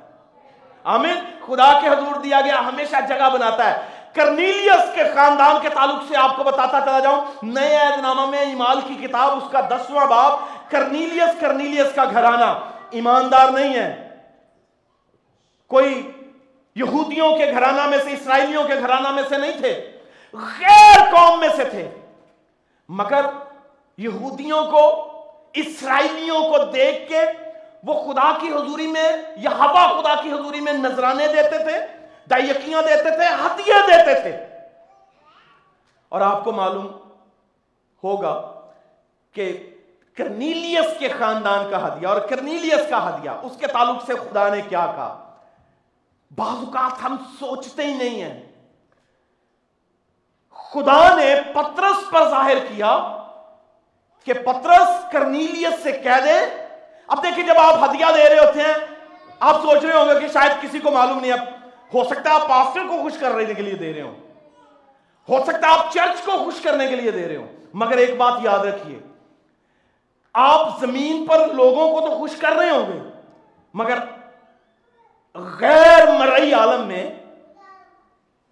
آمین۔ 0.85 1.15
خدا 1.47 1.81
کے 1.81 1.89
حضور 1.89 2.21
دیا 2.21 2.41
گیا 2.41 2.61
ہمیشہ 2.61 2.97
جگہ 3.09 3.31
بناتا 3.33 3.71
ہے۔ 3.71 3.87
کرنیلیس 4.13 4.95
کے 4.95 5.03
خاندان 5.15 5.57
کے 5.63 5.69
تعلق 5.69 6.03
سے 6.09 6.17
آپ 6.17 6.37
کو 6.37 6.45
بتاتا 6.45 6.81
چلا 6.81 6.99
جاؤں، 6.99 7.21
نئے 7.43 7.77
عید 7.77 8.01
نامہ 8.01 8.27
میں 8.27 8.39
ایمال 8.39 8.81
کی 8.81 8.95
کتاب، 8.95 9.31
اس 9.37 9.51
کا 9.53 9.61
دسواں 9.61 10.07
باب، 10.07 10.33
کرنیلیس 10.71 11.41
کرنیلیس 11.41 11.95
کا 11.95 12.05
گھرانہ۔ 12.05 12.55
ایماندار 12.91 13.49
نہیں 13.49 13.75
ہے۔ 13.75 14.09
کوئی 15.69 16.13
یہودیوں 16.75 17.37
کے 17.37 17.51
گھرانہ 17.51 17.87
میں 17.87 17.99
سے، 17.99 18.13
اسرائیلیوں 18.13 18.65
کے 18.65 18.75
گھرانہ 18.75 19.11
میں 19.11 19.23
سے 19.29 19.39
نہیں 19.39 19.61
تھے۔ 19.61 19.98
غیر 20.35 20.99
قوم 21.15 21.41
میں 21.41 21.49
سے 21.57 21.65
تھے۔ 21.65 21.91
مگر 22.89 23.27
یہودیوں 23.99 24.65
کو، 24.65 25.13
اسرائیلیوں 25.53 26.41
کو 26.41 26.65
دیکھ 26.65 27.09
کے 27.09 27.21
وہ 27.85 28.13
خدا 28.13 28.39
کی 28.41 28.49
حضوری 28.49 28.87
میں 28.87 29.13
یا 29.37 29.51
ہوا 29.51 30.01
خدا 30.01 30.23
کی 30.23 30.33
حضوری 30.33 30.61
میں 30.61 30.73
نذرانے 30.73 31.29
دیتے 31.29 31.59
تھے 31.59 32.09
دائیکیاں 32.31 32.83
دیتے 32.83 33.11
تھے، 33.11 33.27
ہتھیاں 33.27 33.87
دیتے 33.87 34.21
تھے۔ 34.21 34.47
اور 36.09 36.21
آپ 36.21 36.45
کو 36.45 36.53
معلوم 36.53 36.87
ہوگا 38.05 38.53
کہ 39.33 39.71
کرنیلیس 40.17 40.99
کے 40.99 41.09
خاندان 41.09 41.71
کا 41.71 41.87
ہدیہ 41.87 42.09
اور 42.09 42.21
کرنیلیس 42.21 42.91
کا 42.91 43.09
ہدیہ، 43.09 43.31
اس 43.31 43.53
کے 43.61 43.67
تعلق 43.67 44.05
سے 44.07 44.15
خدا 44.15 44.49
نے 44.49 44.61
کیا 44.69 44.87
کہا؟ 44.87 45.35
بعض 46.37 46.49
اوقات 46.49 47.05
ہم 47.05 47.17
سوچتے 47.39 47.87
ہی 47.87 47.95
نہیں 47.95 48.23
ہیں۔ 48.23 48.48
خدا 50.73 51.17
نے 51.17 51.35
پترس 51.53 52.11
پر 52.11 52.29
ظاہر 52.31 52.59
کیا 52.69 52.97
کہ 54.27 54.33
پترس 54.35 55.13
کرنیلیس 55.13 55.83
سے 55.83 55.93
کہہ 55.93 56.21
دے۔ 56.25 56.39
اب 57.09 57.23
دیکھیں 57.23 57.47
جب 57.47 57.59
آپ 57.59 57.85
ہدیہ 57.85 58.07
دے 58.15 58.29
رہے 58.29 58.39
ہوتے 58.39 58.61
ہیں، 58.61 58.75
آپ 59.41 59.61
سوچ 59.63 59.85
رہے 59.85 59.97
ہوں 59.97 60.09
گے 60.09 60.21
کہ 60.21 60.29
شاید 60.33 60.63
کسی 60.63 60.79
کو 60.79 60.91
معلوم 60.91 61.21
نہیں 61.21 61.33
اب 61.33 61.47
ہو 61.95 62.05
سکتا 62.05 62.31
ہے 62.31 62.35
آپ 62.35 62.49
پاسٹر 62.49 62.87
کو 62.89 63.03
خوش 63.03 63.19
کرنے 63.19 63.45
کے 63.45 63.63
لیے 63.63 63.75
دے 63.75 63.93
رہے 63.93 64.03
ہوں۔ 64.03 64.15
ہو 65.29 65.43
سکتا 65.45 65.67
ہے 65.69 65.73
آپ 65.73 65.93
چرچ 65.93 66.25
کو 66.25 66.33
خوش 66.45 66.61
کرنے 66.61 66.87
کے 66.87 66.97
لیے 66.97 67.11
دے 67.11 67.29
رہے 67.29 67.37
ہوں۔ 67.37 67.47
مگر 67.75 67.97
ایک 67.97 68.17
بات 68.17 68.33
یاد 68.43 68.59
رکھیے، 68.59 68.99
آپ 70.35 70.81
زمین 70.81 71.27
پر 71.27 71.47
لوگوں 71.55 71.93
کو 71.93 72.07
تو 72.07 72.15
خوش 72.17 72.37
کر 72.37 72.53
رہے 72.53 72.71
ہوں 72.71 72.87
گے، 72.87 72.99
مگر 73.75 73.99
غیر 75.61 76.11
مرئی 76.19 76.55
عالم 76.55 76.87
میں 76.87 77.05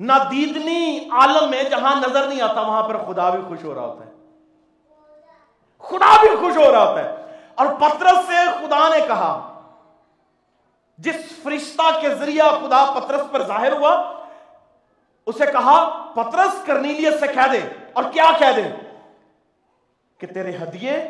نادیدنی 0.00 1.08
عالم 1.10 1.50
میں 1.50 1.62
جہاں 1.62 2.00
نظر 2.08 2.28
نہیں 2.28 2.42
آتا، 2.42 2.60
وہاں 2.60 2.82
پر 2.82 2.98
خدا 2.98 3.30
بھی 3.30 3.42
خوش 3.48 3.64
ہو 3.64 3.74
رہا 3.74 3.80
ہوتا 3.80 4.06
ہے۔ 4.06 4.10
خدا 5.78 6.20
بھی 6.20 6.28
خوش 6.28 6.56
ہو 6.56 6.72
رہا 6.72 6.90
ہوتا 6.90 7.04
ہے۔ 7.04 7.38
اور 7.54 7.66
پترس 7.66 8.18
سے 8.26 8.50
خدا 8.60 8.88
نے 8.88 9.06
کہا، 9.06 9.52
جس 10.98 11.14
فرشتہ 11.42 12.00
کے 12.00 12.08
ذریعہ 12.08 12.50
خدا 12.50 13.00
پترس 13.00 13.20
پر 13.30 13.42
ظاہر 13.42 13.72
ہوا، 13.72 14.24
اسے 15.26 15.46
کہا، 15.46 16.04
پترس 16.14 16.66
کرنیلیت 16.66 17.20
سے 17.20 17.26
کہہ 17.26 17.52
دے۔ 17.52 17.60
اور 17.92 18.04
کیا 18.12 18.30
کہہ 18.38 18.52
دے؟ 18.56 18.62
کہ 20.18 20.26
تیرے 20.26 20.56
ہدیے 20.56 21.04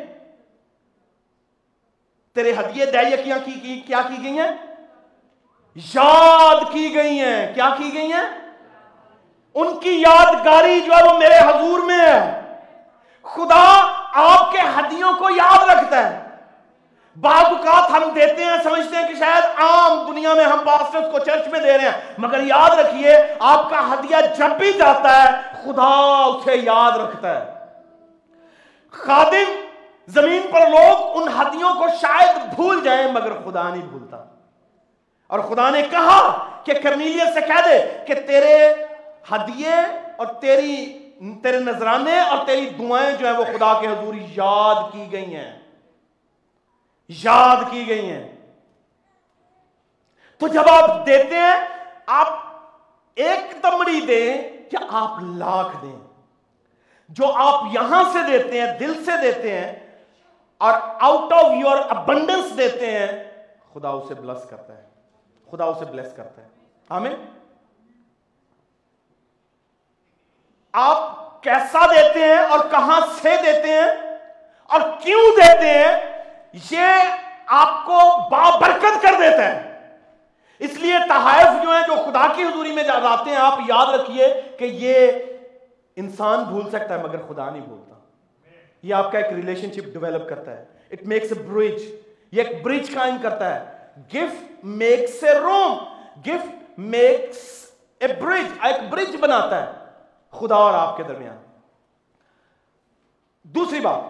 تیرے 2.35 2.51
ہدیے 2.51 2.85
دیا 2.85 3.37
کی 3.37 3.79
کیا 3.79 4.01
کی 4.01 4.23
گئی 4.23 4.39
ہیں؟ 4.39 4.51
یاد 5.75 6.73
کی 6.73 6.95
گئی 6.95 7.19
ہیں۔ 7.19 7.53
کیا 7.53 7.69
کی 7.77 7.93
گئی 7.93 8.13
ہیں؟ 8.13 8.46
ان 9.57 9.79
کی 9.79 10.01
یادگاری 10.01 10.81
جو 10.81 10.93
ہے 10.93 11.03
وہ 11.03 11.17
میرے 11.17 11.37
حضور 11.37 11.79
میں 11.79 11.97
ہے۔ 11.97 12.41
خدا 13.23 13.91
آپ 14.13 14.51
کے 14.51 14.57
ہدیوں 14.57 15.13
کو 15.13 15.29
یاد 15.29 15.69
رکھتا 15.69 16.09
ہے۔ 16.09 16.27
بعض 17.21 17.45
اوقات 17.45 17.91
ہم 17.91 18.09
دیتے 18.09 18.45
ہیں، 18.45 18.57
سمجھتے 18.63 18.95
ہیں 18.95 19.07
کہ 19.07 19.13
شاید 19.13 19.43
عام 19.45 20.05
دنیا 20.07 20.33
میں 20.33 20.45
ہم 20.45 20.59
پاسٹرز 20.65 21.03
کو 21.11 21.19
چرچ 21.19 21.47
میں 21.47 21.59
دے 21.59 21.77
رہے 21.77 21.85
ہیں۔ 21.85 22.01
مگر 22.17 22.43
یاد 22.43 22.69
رکھیے، 22.69 23.17
آپ 23.39 23.69
کا 23.69 23.93
ہدیہ 23.93 24.15
جب 24.37 24.49
بھی 24.49 24.73
جاتا 24.73 25.23
ہے، 25.23 25.29
خدا 25.51 26.25
اسے 26.25 26.55
یاد 26.55 26.97
رکھتا 26.97 27.39
ہے۔ 27.39 27.53
خادم 28.91 29.65
زمین 30.07 30.41
پر 30.51 30.61
لوگ 30.61 31.21
ان 31.21 31.27
ہدیوں 31.41 31.73
کو 31.73 31.87
شاید 32.01 32.55
بھول 32.55 32.83
جائیں، 32.83 33.11
مگر 33.11 33.31
خدا 33.31 33.69
نہیں 33.69 33.81
بھولتا۔ 33.81 34.17
اور 35.27 35.39
خدا 35.39 35.69
نے 35.69 35.81
کہا 35.81 36.47
کہ 36.63 36.73
کرنیلیت 36.73 37.33
سے 37.33 37.41
کہہ 37.41 37.61
دے 37.65 38.05
کہ 38.07 38.13
تیرے 38.13 38.73
ہدیے 39.31 39.75
اور 40.17 40.27
تیری 40.27 41.03
تیرے 41.43 41.59
نذرانے 41.59 42.19
اور 42.19 42.45
تیری 42.45 42.69
دعائیں 42.69 43.17
جو 43.17 43.27
ہیں 43.27 43.37
وہ 43.37 43.43
خدا 43.43 43.81
کے 43.81 43.87
حضور 43.87 44.13
یاد 44.15 44.93
کی 44.93 45.11
گئی 45.11 45.35
ہیں۔ 45.35 45.59
یاد 47.07 47.71
کی 47.71 47.87
گئی 47.87 48.11
ہیں۔ 48.11 48.29
تو 50.37 50.47
جب 50.47 50.63
آپ 50.69 51.07
دیتے 51.07 51.35
ہیں، 51.35 51.55
آپ 52.05 52.27
ایک 53.15 53.63
تمڑی 53.63 54.01
دیں 54.01 54.37
یا 54.71 54.79
آپ 54.89 55.19
لاکھ 55.21 55.77
دیں۔ 55.81 55.99
جو 57.09 57.33
آپ 57.33 57.63
یہاں 57.71 58.03
سے 58.03 58.37
دیتے 58.37 58.61
ہیں، 58.61 58.79
دل 58.79 59.05
سے 59.05 59.11
دیتے 59.21 59.59
ہیں 59.59 59.97
اور 60.57 60.73
آؤٹ 60.99 61.33
آف 61.33 61.51
یور 61.59 61.77
ابنڈنس 61.89 62.57
دیتے 62.57 62.99
ہیں، 62.99 63.23
خدا 63.73 63.89
اسے 63.89 64.13
بلس 64.13 64.49
کرتا 64.49 64.77
ہے۔ 64.77 64.83
خدا 65.51 65.65
اسے 65.65 65.85
بلس 65.85 66.13
کرتا 66.15 66.41
ہے۔ 66.41 66.47
ہمیں 66.89 67.15
آپ 70.79 71.43
کیسا 71.43 71.85
دیتے 71.85 72.19
ہیں 72.19 72.37
اور 72.37 72.59
کہاں 72.71 73.01
سے 73.21 73.29
دیتے 73.45 73.67
ہیں 73.67 74.17
اور 74.67 74.81
کیوں 75.01 75.35
دیتے 75.35 75.69
ہیں، 75.69 76.23
یہ 76.71 76.87
آپ 77.47 77.85
کو 77.85 77.99
بابرکت 78.29 79.01
کر 79.01 79.11
دیتا 79.19 79.45
ہے۔ 79.45 79.89
اس 80.59 80.73
لیے 80.73 80.93
تحائف 81.09 81.63
جو 81.63 81.69
ہیں، 81.71 81.81
جو 81.87 81.95
خدا 81.95 82.33
کی 82.35 82.43
حضوری 82.43 82.71
میں 82.71 82.83
جاتے 82.83 83.29
ہیں، 83.29 83.37
آپ 83.37 83.59
یاد 83.67 83.85
رکھیے 83.85 84.41
کہ 84.59 84.65
یہ 84.65 85.11
انسان 85.95 86.43
بھول 86.43 86.69
سکتا 86.69 86.93
ہے 86.93 87.03
مگر 87.03 87.17
خدا 87.27 87.49
نہیں 87.49 87.61
بھولتا۔ 87.61 87.93
یہ 88.83 88.95
آپ 88.95 89.11
کا 89.11 89.17
ایک 89.17 89.33
ریلیشن 89.33 89.71
شپ 89.71 89.85
ڈیولپ 89.85 90.29
کرتا 90.29 90.51
ہے۔ 90.51 90.65
اٹ 90.91 91.03
میکس 91.03 91.31
اے 91.37 91.43
برج 91.43 91.81
یہ 92.31 92.43
ایک 92.43 92.63
برج 92.63 92.93
قائم 92.93 93.17
کرتا 93.21 93.55
ہے۔ 93.55 93.65
Gift 94.13 94.65
makes 94.65 95.23
a 95.23 95.33
room 95.33 95.77
gift 96.19 96.79
makes 96.79 97.65
a 97.99 98.07
bridge 98.07 98.43
ایک 98.61 98.89
برج 98.89 99.15
بناتا 99.19 99.65
ہے۔ 99.65 99.86
خدا 100.31 100.55
اور 100.55 100.73
آپ 100.73 100.97
کے 100.97 101.03
درمیان۔ 101.03 101.37
دوسری 103.43 103.79
بات، 103.79 104.01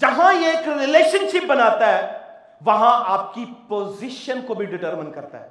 جہاں 0.00 0.34
یہ 0.34 0.46
ایک 0.46 0.68
ریلیشن 0.68 1.30
شپ 1.30 1.46
بناتا 1.46 1.86
ہے، 1.86 2.18
وہاں 2.64 3.04
آپ 3.06 3.34
کی 3.34 3.44
پوزیشن 3.68 4.46
کو 4.46 4.54
بھی 4.54 4.66
ڈٹرمن 4.66 5.12
کرتا 5.12 5.40
ہے۔ 5.40 5.48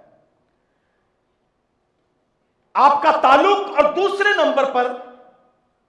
آپ 2.73 3.01
کا 3.01 3.11
تعلق 3.11 3.79
اور 3.79 3.93
دوسرے 3.93 4.43
نمبر 4.43 4.71
پر 4.71 4.93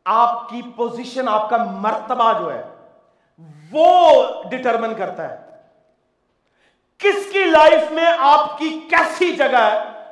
آپ 0.04 0.48
کی 0.48 0.62
پوزیشن، 0.76 1.28
آپ 1.28 1.50
کا 1.50 1.56
مرتبہ 1.56 2.32
جو 2.38 2.54
ہے، 2.54 2.62
وہ 3.72 4.22
ڈٹرمن 4.42 4.94
کرتا 4.94 5.28
ہے۔ 5.28 5.60
کس 6.98 7.32
کی 7.32 7.44
لائف 7.44 7.92
میں 7.92 8.06
آپ 8.18 8.58
کی 8.58 8.80
کیسی 8.90 9.36
جگہ 9.36 9.58
ہے، 9.58 10.04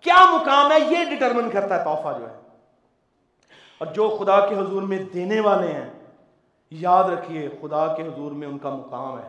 کیا 0.00 0.30
مقام 0.30 0.72
ہے، 0.72 0.80
یہ 0.80 1.16
ڈٹرمن 1.16 1.50
کرتا 1.50 1.78
ہے، 1.78 1.84
تحفہ 1.84 2.18
جو 2.18 2.30
ہے۔ 2.30 2.47
اور 3.78 3.86
جو 3.86 4.16
خدا 4.20 4.46
کے 4.46 4.54
حضور 4.54 4.82
میں 4.82 4.98
دینے 4.98 5.40
والے 5.40 5.72
ہیں، 5.72 5.90
یاد 6.70 7.04
رکھیے 7.04 7.48
خدا 7.48 7.94
کے 7.94 8.02
حضور 8.02 8.32
میں 8.32 8.48
ان 8.48 8.58
کا 8.58 8.70
مقام 8.70 9.18
ہے۔ 9.18 9.28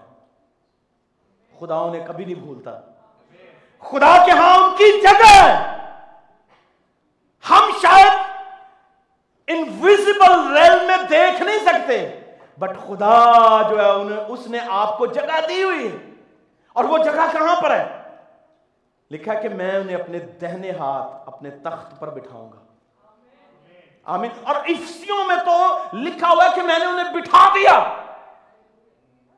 خدا 1.60 1.76
انہیں 1.76 2.08
کبھی 2.08 2.26
نہیں 2.26 2.36
بھولتا۔ 2.36 2.80
خدا 3.80 4.26
کے 4.26 4.32
ہاں 4.32 4.60
ان 4.60 4.76
کی 4.78 5.02
جگہ 5.02 5.44
ہے۔ 5.44 5.78
ہم 7.50 7.70
شاید 7.82 8.12
انویزیبل 9.48 10.58
ریل 10.58 10.88
میں 10.88 10.98
دیکھ 11.10 11.42
نہیں 11.42 11.60
سکتے 11.60 12.20
بٹ 12.60 12.70
خدا 12.88 13.62
جو 13.70 13.80
ہے، 13.80 13.90
انہیں، 13.90 14.20
اس 14.20 14.48
نے 14.48 14.60
آپ 14.70 14.98
کو 14.98 15.06
جگہ 15.06 15.48
دی 15.50 15.64
ہوئی 15.64 15.92
ہے۔ 15.92 15.98
اور 16.74 16.84
وہ 16.84 16.98
جگہ 16.98 17.28
کہاں 17.32 17.62
پر 17.62 17.72
ہے؟ 17.72 18.02
لکھا 19.12 19.34
کہ 19.34 19.50
میں 19.50 19.72
انہیں 19.72 19.96
اپنے 19.96 20.20
دہنے 20.20 20.72
ہاتھ، 20.72 21.24
اپنے 21.26 21.50
تخت 21.50 22.00
پر 22.00 22.10
بٹھاؤں 22.10 22.52
گا۔ 22.52 22.69
آمین۔ 24.04 24.32
اور 24.44 24.56
افسیوں 24.56 25.26
میں 25.26 25.36
تو 25.36 25.78
لکھا 25.94 26.30
ہوا 26.30 26.46
ہے 26.46 26.50
کہ 26.56 26.62
میں 26.62 26.80
نے 26.80 26.86
انہیں 26.86 27.14
بٹھا 27.14 27.50
دیا۔ 27.56 27.80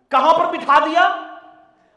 کہاں 0.10 0.34
پر 0.34 0.46
بٹھا 0.46 0.80
دیا؟ 0.80 1.16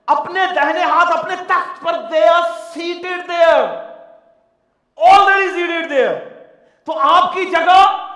اپنے 0.07 0.41
دہنے 0.55 0.83
ہاتھ 0.83 1.19
اپنے 1.19 1.37
تخت 1.37 1.85
پر 1.85 1.93
دیا 1.93 2.41
seated 2.75 3.29
there 3.29 3.65
already 4.97 5.51
seated 5.51 5.91
there 5.91 6.13
تو 6.85 6.99
آپ 6.99 7.33
کی 7.33 7.45
جگہ 7.45 8.07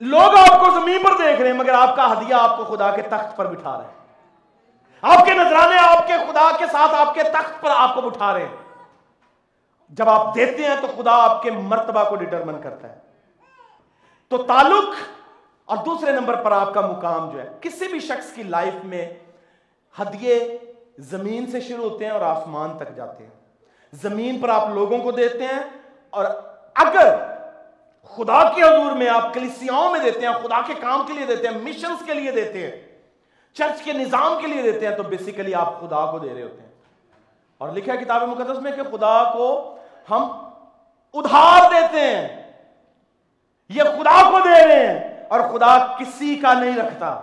لوگ 0.00 0.38
آپ 0.38 0.60
کو 0.60 0.70
زمین 0.70 1.02
پر 1.02 1.10
دیکھ 1.18 1.40
رہے 1.40 1.50
ہیں، 1.50 1.56
مگر 1.56 1.74
آپ 1.74 1.96
کا 1.96 2.12
ہدیہ 2.12 2.34
آپ 2.34 2.56
کو 2.56 2.64
خدا 2.64 2.90
کے 2.90 3.02
تخت 3.02 3.36
پر 3.36 3.46
بٹھا 3.46 3.78
رہے 3.78 3.84
ہیں۔ 3.84 3.96
آپ 5.02 5.26
کے 5.26 5.34
نظرانے 5.34 5.76
آپ 5.78 6.06
کے 6.06 6.12
خدا 6.12 6.50
کے 6.58 6.66
ساتھ 6.66 6.94
آپ 6.94 7.14
کے 7.14 7.22
تخت 7.22 7.60
پر 7.60 7.70
آپ 7.76 7.94
کو 7.94 8.00
بٹھا 8.00 8.34
رہے 8.34 8.46
ہیں۔ 8.46 8.56
جب 9.88 10.08
آپ 10.08 10.34
دیتے 10.34 10.64
ہیں 10.64 10.76
تو 10.80 10.86
خدا 10.96 11.24
آپ 11.24 11.42
کے 11.42 11.50
مرتبہ 11.50 12.04
کو 12.04 12.16
ڈٹرمن 12.16 12.62
کرتا 12.62 12.88
ہے۔ 12.88 13.05
تو 14.28 14.42
تعلق 14.42 14.94
اور 15.64 15.76
دوسرے 15.76 16.12
نمبر 16.12 16.36
پر 16.36 16.52
آپ 16.52 16.74
کا 16.74 16.80
مقام 16.80 17.30
جو 17.30 17.40
ہے، 17.40 17.48
کسی 17.60 17.88
بھی 17.88 18.00
شخص 18.00 18.32
کی 18.32 18.42
لائف 18.42 18.84
میں 18.84 19.14
ہدیے 20.02 20.58
زمین 20.98 21.50
سے 21.50 21.60
شروع 21.60 21.90
ہوتے 21.90 22.04
ہیں 22.04 22.12
اور 22.12 22.20
آسمان 22.20 22.78
تک 22.78 22.96
جاتے 22.96 23.24
ہیں۔ 23.24 23.30
زمین 23.92 24.40
پر 24.40 24.48
آپ 24.48 24.68
لوگوں 24.68 24.98
کو 24.98 25.10
دیتے 25.10 25.44
ہیں 25.44 25.62
اور 26.10 26.24
اگر 26.74 27.14
خدا 28.02 28.50
کے 28.50 28.62
حضور 28.62 28.92
میں 28.92 29.08
آپ 29.08 29.34
کلیسیاؤں 29.34 29.90
میں 29.90 30.00
دیتے 30.00 30.20
ہیں، 30.20 30.34
خدا 30.42 30.60
کے 30.66 30.74
کام 30.74 31.06
کے 31.06 31.12
لیے 31.12 31.26
دیتے 31.26 31.48
ہیں 31.48 31.58
مشنز 31.58 32.06
کے 32.06 32.14
لیے 32.14 32.30
دیتے 32.30 32.66
ہیں 32.66 32.98
چرچ 33.52 33.82
کے 33.82 33.92
نظام 33.92 34.40
کے 34.40 34.46
لیے 34.46 34.62
دیتے 34.62 34.88
ہیں، 34.88 34.96
تو 34.96 35.02
بیسیکلی 35.02 35.54
آپ 35.54 35.80
خدا 35.80 36.10
کو 36.10 36.18
دے 36.18 36.34
رہے 36.34 36.42
ہوتے 36.42 36.60
ہیں۔ 36.60 36.72
اور 37.58 37.68
لکھا 37.68 37.92
ہے 37.92 37.98
کتاب 37.98 38.22
مقدس 38.22 38.58
میں 38.62 38.72
کہ 38.72 38.82
خدا 38.82 39.32
کو 39.36 39.76
ہم 40.10 40.22
ادھار 41.14 41.70
دیتے 41.70 42.00
ہیں۔ 42.00 42.45
یہ 43.68 43.82
خدا 43.82 44.30
کو 44.30 44.38
دے 44.44 44.66
رہے 44.66 44.86
ہیں 44.86 45.24
اور 45.28 45.40
خدا 45.40 45.96
کسی 45.98 46.34
کا 46.34 46.54
نہیں 46.54 46.76
رکھتا۔ 46.76 47.20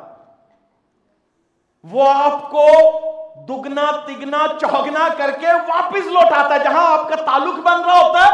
وہ 1.84 2.14
آپ 2.14 2.52
کو 2.52 2.66
دگنا، 3.48 3.92
تگنا، 4.06 4.38
چوگنا 4.62 5.08
کر 5.18 5.32
کے 5.32 5.48
واپس 5.48 6.06
لوٹاتا 6.06 6.54
ہے۔ 6.54 6.60
جہاں 6.60 6.98
آپ 6.98 7.10
کا 7.10 7.16
تعلق 7.16 7.56
بن 7.56 7.84
رہا 7.86 8.00
ہوتا 8.00 8.26
ہے، 8.26 8.32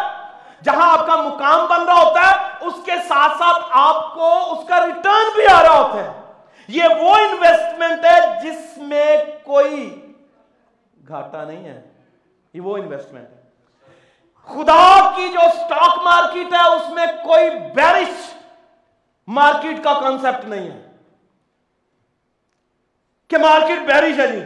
جہاں 0.63 1.00
آپ 1.00 1.08
کا 1.08 1.16
مقام 1.16 1.66
بن 1.70 1.86
رہا 1.86 1.94
ہوتا 1.94 2.22
ہے، 2.22 2.36
اس 2.62 2.74
کے 2.86 2.92
ساتھ 3.08 3.38
ساتھ 3.38 3.63
آپ 3.72 4.13
کو 4.13 4.54
اس 4.54 4.68
کا 4.68 4.86
ریٹرن 4.86 5.30
بھی 5.36 5.48
آ 5.54 5.63
رہا 5.63 5.80
ہوتا 5.80 6.04
ہے۔ 6.04 6.22
یہ 6.68 6.84
وہ 7.00 7.16
انویسٹمنٹ 7.16 8.06
ہے 8.06 8.42
جس 8.44 8.78
میں 8.78 9.18
کوئی 9.44 10.12
گھاٹا 11.07 11.44
نہیں 11.44 11.66
ہے۔ 11.66 11.81
یہ 12.53 12.62
وہ 12.62 12.77
انویسٹمنٹ 12.77 13.29
ہے۔ 13.29 13.39
خدا 14.50 15.12
کی 15.16 15.27
جو 15.27 15.40
سٹاک 15.40 16.00
مارکیٹ 16.03 16.53
ہے، 16.53 16.68
اس 16.68 16.90
میں 16.90 17.05
کوئی 17.05 17.50
بیرش 17.50 18.33
مارکیٹ 19.27 19.83
کا 19.83 19.94
کانسیپٹ 19.94 20.46
نہیں 20.46 20.72
ہے۔ 20.72 20.92
کہ 23.27 23.38
مارکیٹ 23.38 23.79
بیرش 23.79 24.20
ہے 24.20 24.27
جی۔ 24.27 24.44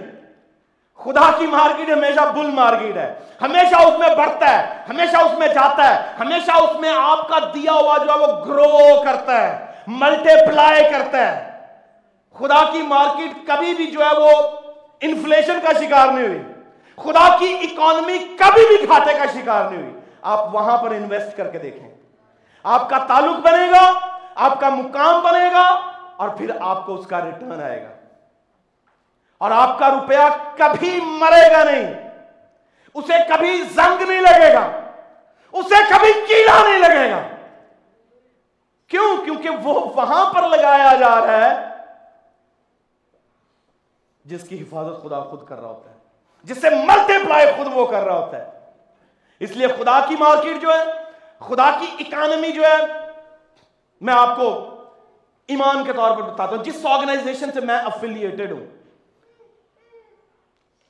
خدا 0.97 1.31
کی 1.37 1.47
مارکیٹ 1.47 1.89
ہمیشہ 1.89 2.19
بل 2.19 2.51
مارکیٹ 2.51 2.97
ہے۔ 2.97 3.19
ہمیشہ 3.41 3.75
اس 3.75 3.99
میں 3.99 4.15
بڑھتا 4.15 4.49
ہے، 4.49 4.83
ہمیشہ 4.89 5.17
اس 5.17 5.37
میں 5.39 5.47
جاتا 5.47 5.95
ہے، 5.95 6.11
ہمیشہ 6.19 6.51
اس 6.51 6.79
میں 6.79 6.91
آپ 6.97 7.29
کا 7.29 7.39
دیا 7.53 7.73
ہوا 7.73 7.97
جو 7.97 8.13
ہے 8.13 8.19
وہ 8.19 8.45
گرو 8.45 9.03
کرتا 9.03 9.41
ہے 9.41 9.65
ملٹی 9.87 10.45
پلائی 10.47 10.83
کرتا 10.83 11.17
ہے۔ 11.17 11.65
خدا 12.33 12.71
کی 12.71 12.81
مارکیٹ 12.81 13.47
کبھی 13.47 13.73
بھی 13.73 13.91
جو 13.91 13.99
ہے 13.99 14.19
وہ 14.19 14.31
انفلیشن 15.01 15.59
کا 15.63 15.69
شکار 15.79 16.07
نہیں 16.07 16.27
ہوئی۔ 16.27 16.52
خدا 16.95 17.37
کی 17.37 17.57
اکانومی 17.61 18.17
کبھی 18.17 18.77
بھی 18.77 18.87
گھاٹے 18.87 19.13
کا 19.13 19.25
شکار 19.25 19.71
نہیں 19.71 19.81
ہوئی۔ 19.83 19.99
آپ 20.21 20.55
وہاں 20.55 20.77
پر 20.77 20.91
انویسٹ 20.91 21.37
کر 21.37 21.51
کے 21.51 21.59
دیکھیں۔ 21.59 21.95
آپ 22.63 22.89
کا 22.89 22.97
تعلق 22.97 23.39
بنے 23.39 23.71
گا، 23.71 24.17
آپ 24.35 24.59
کا 24.59 24.69
مقام 24.69 25.23
بنے 25.23 25.51
گا 25.51 25.91
اور 26.17 26.29
پھر 26.29 26.51
آپ 26.61 26.85
کو 26.85 26.95
اس 26.95 27.07
کا 27.07 27.25
ریٹرن 27.25 27.63
آئے 27.63 27.83
گا۔ 27.83 27.89
اور 29.37 29.51
آپ 29.51 29.79
کا 29.79 29.89
روپیہ 29.89 30.57
کبھی 30.57 30.99
مرے 31.03 31.51
گا 31.51 31.63
نہیں۔ 31.63 32.09
اسے 32.93 33.13
کبھی 33.29 33.61
زنگ 33.61 34.01
نہیں 34.01 34.21
لگے 34.21 34.53
گا۔ 34.53 34.81
اسے 35.51 35.75
کبھی 35.89 36.13
کیڑا 36.13 36.63
نہیں 36.69 36.79
لگے 36.79 37.11
گا۔ 37.11 37.21
کیوں؟ 38.87 39.25
کیونکہ 39.25 39.49
وہ 39.49 39.79
وہاں 39.95 40.33
پر 40.33 40.47
لگایا 40.47 40.93
جا 40.99 41.25
رہا 41.25 41.45
ہے 41.45 41.67
جس 44.25 44.47
کی 44.47 44.61
حفاظت 44.61 45.03
خدا 45.03 45.19
خود 45.19 45.47
کر 45.47 45.55
رہا 45.55 45.69
ہوتا 45.69 45.89
ہے۔ 45.89 45.92
جس 46.43 46.61
سے 46.61 46.69
ملٹی 46.69 47.13
پلائی 47.25 47.47
خود 47.57 47.67
وہ 47.73 47.87
کر 47.87 48.03
رہا 48.03 48.17
ہوتا 48.17 48.37
ہے۔ 48.37 48.51
اس 49.39 49.51
لیے 49.51 49.67
خدا 49.67 50.05
کی 50.09 50.15
مارکیٹ 50.19 50.61
جو 50.61 50.69
ہے، 50.69 50.83
خدا 51.39 51.77
کی 51.79 51.87
اکانومی 51.99 52.51
جو 52.51 52.61
ہے، 52.61 52.77
میں 54.01 54.13
آپ 54.13 54.35
کو 54.35 54.69
ایمان 55.47 55.83
کے 55.83 55.93
طور 55.93 56.15
پر 56.17 56.21
بتاتا 56.21 56.55
ہوں۔ 56.55 56.63
جس 56.63 56.85
آرگنائزیشن 56.85 57.51
سے 57.51 57.61
میں 57.61 57.77
افیلیٹڈ 57.77 58.51
ہوں۔ 58.51 58.65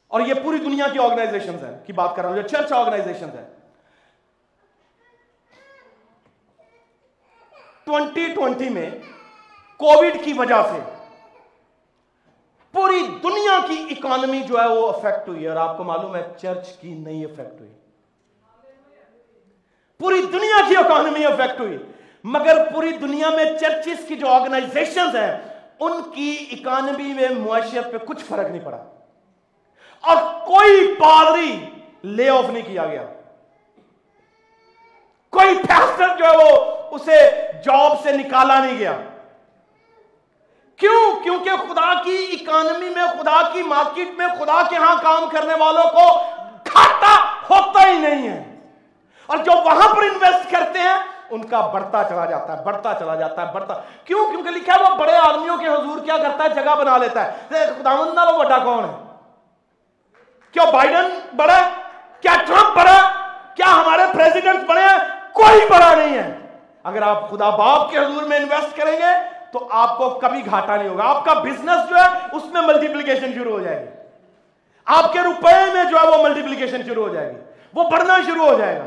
اور 0.08 0.22
یہ 0.22 0.34
پوری 0.44 0.58
دنیا 0.58 0.88
کی 0.94 1.00
آرگنائزیشن 1.00 1.66
ہیں، 1.66 1.86
کی 1.86 1.94
بات 1.94 2.16
کر 2.16 2.22
رہا 2.22 2.30
ہوں، 2.30 2.40
جو 2.40 2.48
چرچ 2.48 2.72
آرگنائزیشن 2.72 3.30
ہیں۔ 3.30 3.50
ٹوینٹی 7.86 8.28
ٹوینٹی 8.36 8.70
میں 8.70 8.90
کووڈ 9.78 10.14
کی 10.26 10.34
وجہ 10.34 10.64
سے 10.72 11.03
پوری 12.74 13.02
دنیا 13.24 13.60
کی 13.68 13.76
اکانومی 13.92 14.42
جو 14.48 14.60
ہے 14.60 14.68
وہ 14.68 14.88
افیکٹ 14.88 15.28
ہوئی 15.28 15.48
اور 15.48 15.56
آپ 15.56 15.78
کو 15.78 15.84
معلوم 15.84 16.16
ہے 16.16 16.22
چرچ 16.42 16.68
کی 16.78 16.94
نہیں 16.94 17.26
افیکٹ 17.26 17.60
ہوئی. 17.60 17.72
پوری 20.02 20.22
دنیا 20.34 20.62
کی 20.70 20.78
اکانومی 20.78 21.26
افیکٹ 21.26 21.60
ہوئی. 21.60 21.78
مگر 22.26 22.64
پوری 22.74 22.92
دنیا 22.98 23.30
میں 23.30 23.46
چرچز 23.60 24.08
کی 24.08 24.16
جو 24.16 24.28
آرگنائزیشن 24.28 25.16
ہیں، 25.16 25.32
ان 25.80 26.02
کی 26.16 26.36
اکانومی 26.52 27.14
میں 27.14 27.30
معاشیت 27.38 27.92
پہ 27.92 27.98
کچھ 28.06 28.24
فرق 28.24 28.50
نہیں 28.50 28.66
پڑا. 28.66 28.84
اور 30.04 30.18
کوئی 30.46 30.94
پادری 31.00 31.56
لے 32.16 32.30
آف 32.30 32.50
نہیں 32.50 32.68
کیا 32.68 32.86
گیا. 32.86 33.06
کوئی 35.34 35.56
فیسٹر 35.68 36.18
جو 36.18 36.26
ہے 36.26 36.38
وہ 36.38 36.96
اسے 36.96 37.20
جاب 37.66 38.04
سے 38.04 38.12
نکالا 38.18 38.60
نہیں 38.66 38.78
گیا. 38.80 38.98
کیوں؟ 40.84 41.24
کیونکہ 41.24 41.50
خدا 41.50 42.02
کی 42.04 42.28
اکانومی 42.32 42.90
میں، 42.90 43.08
خدا 43.20 43.42
کی 43.54 43.64
مارکیٹ 43.64 44.10
میں، 44.18 44.28
خدا 44.28 44.62
کے 44.70 44.76
ہاں 44.76 44.96
کام 45.04 45.30
کرنے 45.30 45.54
والوں 45.54 45.84
کو 45.84 46.24
کھاتا 46.64 47.24
ہوتا 47.50 47.88
ہی 47.88 47.98
نہیں 47.98 48.30
ہے۔ 48.30 48.60
اور 49.26 49.38
جو 49.38 49.52
وہاں 49.52 49.94
پر 49.94 50.04
انویسٹ 50.04 50.52
کرتے 50.52 50.80
ہیں، 50.80 50.98
ان 51.30 51.48
کا 51.48 51.60
بڑھتا 51.60 52.04
چلا 52.04 52.26
جاتا 52.26 52.58
ہے، 52.58 52.64
بڑھتا 52.64 52.94
چلا 53.00 53.16
جاتا 53.16 53.48
ہے، 53.48 53.54
بڑھتا۔ 53.54 53.74
کیوں؟ 54.04 54.32
کیونکہ 54.32 54.50
لکھا 54.50 54.74
ہے 54.76 54.84
وہ 54.84 54.96
بڑے 54.96 55.16
آدمیوں 55.16 55.58
کے 55.58 55.68
حضور 55.68 56.06
کیا 56.06 56.18
کرتا 56.18 56.44
ہے؟ 56.44 56.50
جگہ 56.50 56.76
بنا 56.76 56.98
لیتا 56.98 57.26
ہے۔ 57.26 57.32
خدا 57.50 57.96
مندہ 57.96 58.34
وہ 58.34 58.44
بڑا 58.44 58.58
کون 58.58 58.86
ہے؟ 58.86 58.96
کیا 60.52 60.64
بائیڈن 60.64 61.20
بڑا 61.36 61.58
ہے؟ 61.58 61.70
کیا 62.22 62.36
ٹرمپ 62.48 62.78
بڑا 62.78 62.94
ہے؟ 62.94 63.30
کیا 63.56 63.66
ہمارے 63.66 64.02
پریزیڈنٹ 64.14 64.64
بڑے 64.68 64.82
ہیں؟ 64.82 64.98
کوئی 65.34 65.66
بڑا 65.70 65.96
نہیں 65.96 66.18
ہے۔ 66.18 66.58
اگر 66.84 67.02
آپ 67.02 67.30
خدا 67.30 67.50
باپ 67.50 67.92
کے 67.92 67.98
حضور 67.98 68.24
میں 68.24 68.38
انویسٹ 68.38 68.78
کریں 68.78 68.98
گے 68.98 69.33
تو 69.54 69.68
آپ 69.72 69.98
کو 69.98 70.10
کبھی 70.10 70.46
گھاٹا 70.46 70.76
نہیں 70.76 70.90
ہوگا۔ 70.90 71.04
آپ 71.04 71.26
کا 71.26 71.34
بزنس 71.34 71.90
جو 71.90 71.96
ہے، 71.96 72.08
اس 72.32 72.46
میں 72.46 72.62
ملٹیپلیکیشن 72.62 73.34
شروع 73.34 73.52
ہو 73.52 73.60
جائے 73.60 73.80
گی۔ 73.82 73.86
آپ 74.86 75.14
کے 75.14 75.20
روپے 75.20 75.74
میں 75.74 75.84
جو 75.84 75.98
ہے، 75.98 76.08
وہ 76.08 76.24
ملٹیپلیکیشن 76.24 76.84
شروع 76.84 77.08
ہو 77.08 77.14
جائے 77.14 77.34
گی۔ 77.34 77.40
وہ 77.74 77.90
بڑھنا 77.90 78.18
شروع 78.26 78.46
ہو 78.46 78.54
جائے 78.54 78.80
گا۔ 78.80 78.86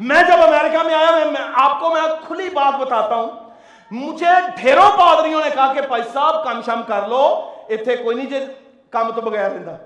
میں 0.00 0.22
جب 0.22 0.42
امریکہ 0.42 0.82
میں 0.82 0.94
آیا، 0.94 1.10
میں 1.10 1.40
آپ 1.54 1.80
کو 1.80 1.90
میں 1.90 2.02
کھلی 2.26 2.50
بات 2.50 2.78
بتاتا 2.78 3.14
ہوں۔ 3.14 3.30
مجھے 3.90 4.26
ڈھیروں 4.56 4.98
پادریوں 4.98 5.40
نے 5.44 5.50
کہا 5.54 5.72
کہ 5.72 5.80
بھائی 5.80 6.02
صاحب 6.12 6.44
کام 6.44 6.62
شام 6.62 6.82
کر 6.82 7.08
لو۔ 7.08 7.52
اتنے 7.68 7.96
کوئی 7.96 8.16
نہیں 8.16 8.26
جی 8.26 8.46
کام 8.90 9.12
تو 9.12 9.20
بغیر 9.20 9.50
رہتا۔ 9.50 9.76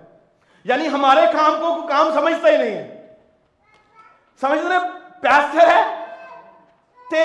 یعنی 0.65 0.89
ہمارے 0.89 1.21
کام 1.21 1.53
کو 1.61 1.87
کام 1.87 2.13
سمجھتا 2.15 2.49
ہی 2.49 2.57
نہیں 2.57 2.71
ہے۔ 2.71 3.07
سمجھ 4.41 4.67
رہے 4.67 4.79
پیسے 5.21 5.59
ہے 5.59 6.05
تے 7.11 7.23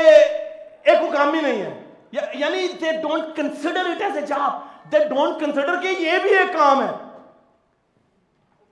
ایک 0.84 1.14
کام 1.14 1.34
ہی 1.34 1.42
نہیں 1.42 1.62
ہے۔ 1.62 1.85
یعنی 2.34 2.68
they 2.82 2.92
don't 3.02 3.36
consider 3.36 3.90
it 3.90 4.02
as 4.02 4.18
a 4.18 4.26
job 4.26 4.92
they 4.92 5.00
don't 5.10 5.40
consider 5.40 5.82
کہ 5.82 5.88
یہ 6.00 6.18
بھی 6.24 6.38
ایک 6.38 6.54
کام 6.54 6.82
ہے. 6.82 6.92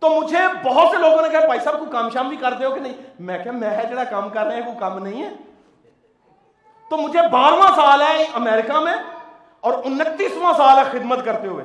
تو 0.02 0.10
مجھے 0.10 0.40
بہت 0.64 0.92
سے 0.92 0.98
لوگوں 0.98 1.22
نے 1.22 1.30
کہا، 1.30 1.46
بھائی 1.46 1.60
صاحب 1.60 1.80
کو 1.80 1.86
کام 1.92 2.10
شام 2.10 2.28
بھی 2.30 2.38
کرتے 2.38 2.66
ہو 2.66 2.72
کہ 2.72 2.80
نہیں؟ 2.80 2.94
میں 3.20 3.38
کہا، 3.44 3.52
میں 3.52 3.84
جڑا 3.90 4.04
کام 4.04 4.30
کر 4.30 4.46
رہے 4.46 4.56
ہیں 4.56 4.68
وہ 4.68 4.80
کام 4.80 4.98
نہیں 4.98 5.24
ہے. 5.24 5.30
تو 6.92 6.98
مجھے 6.98 7.20
بارہواں 7.32 7.68
سال 7.76 8.02
ہے 8.02 8.24
امریکہ 8.36 8.80
میں 8.80 8.96
اور 9.64 9.74
انتیسواں 9.84 10.54
سال 10.58 10.78
ہے 10.78 10.84
خدمت 10.92 11.24
کرتے 11.26 11.48
ہوئے. 11.48 11.64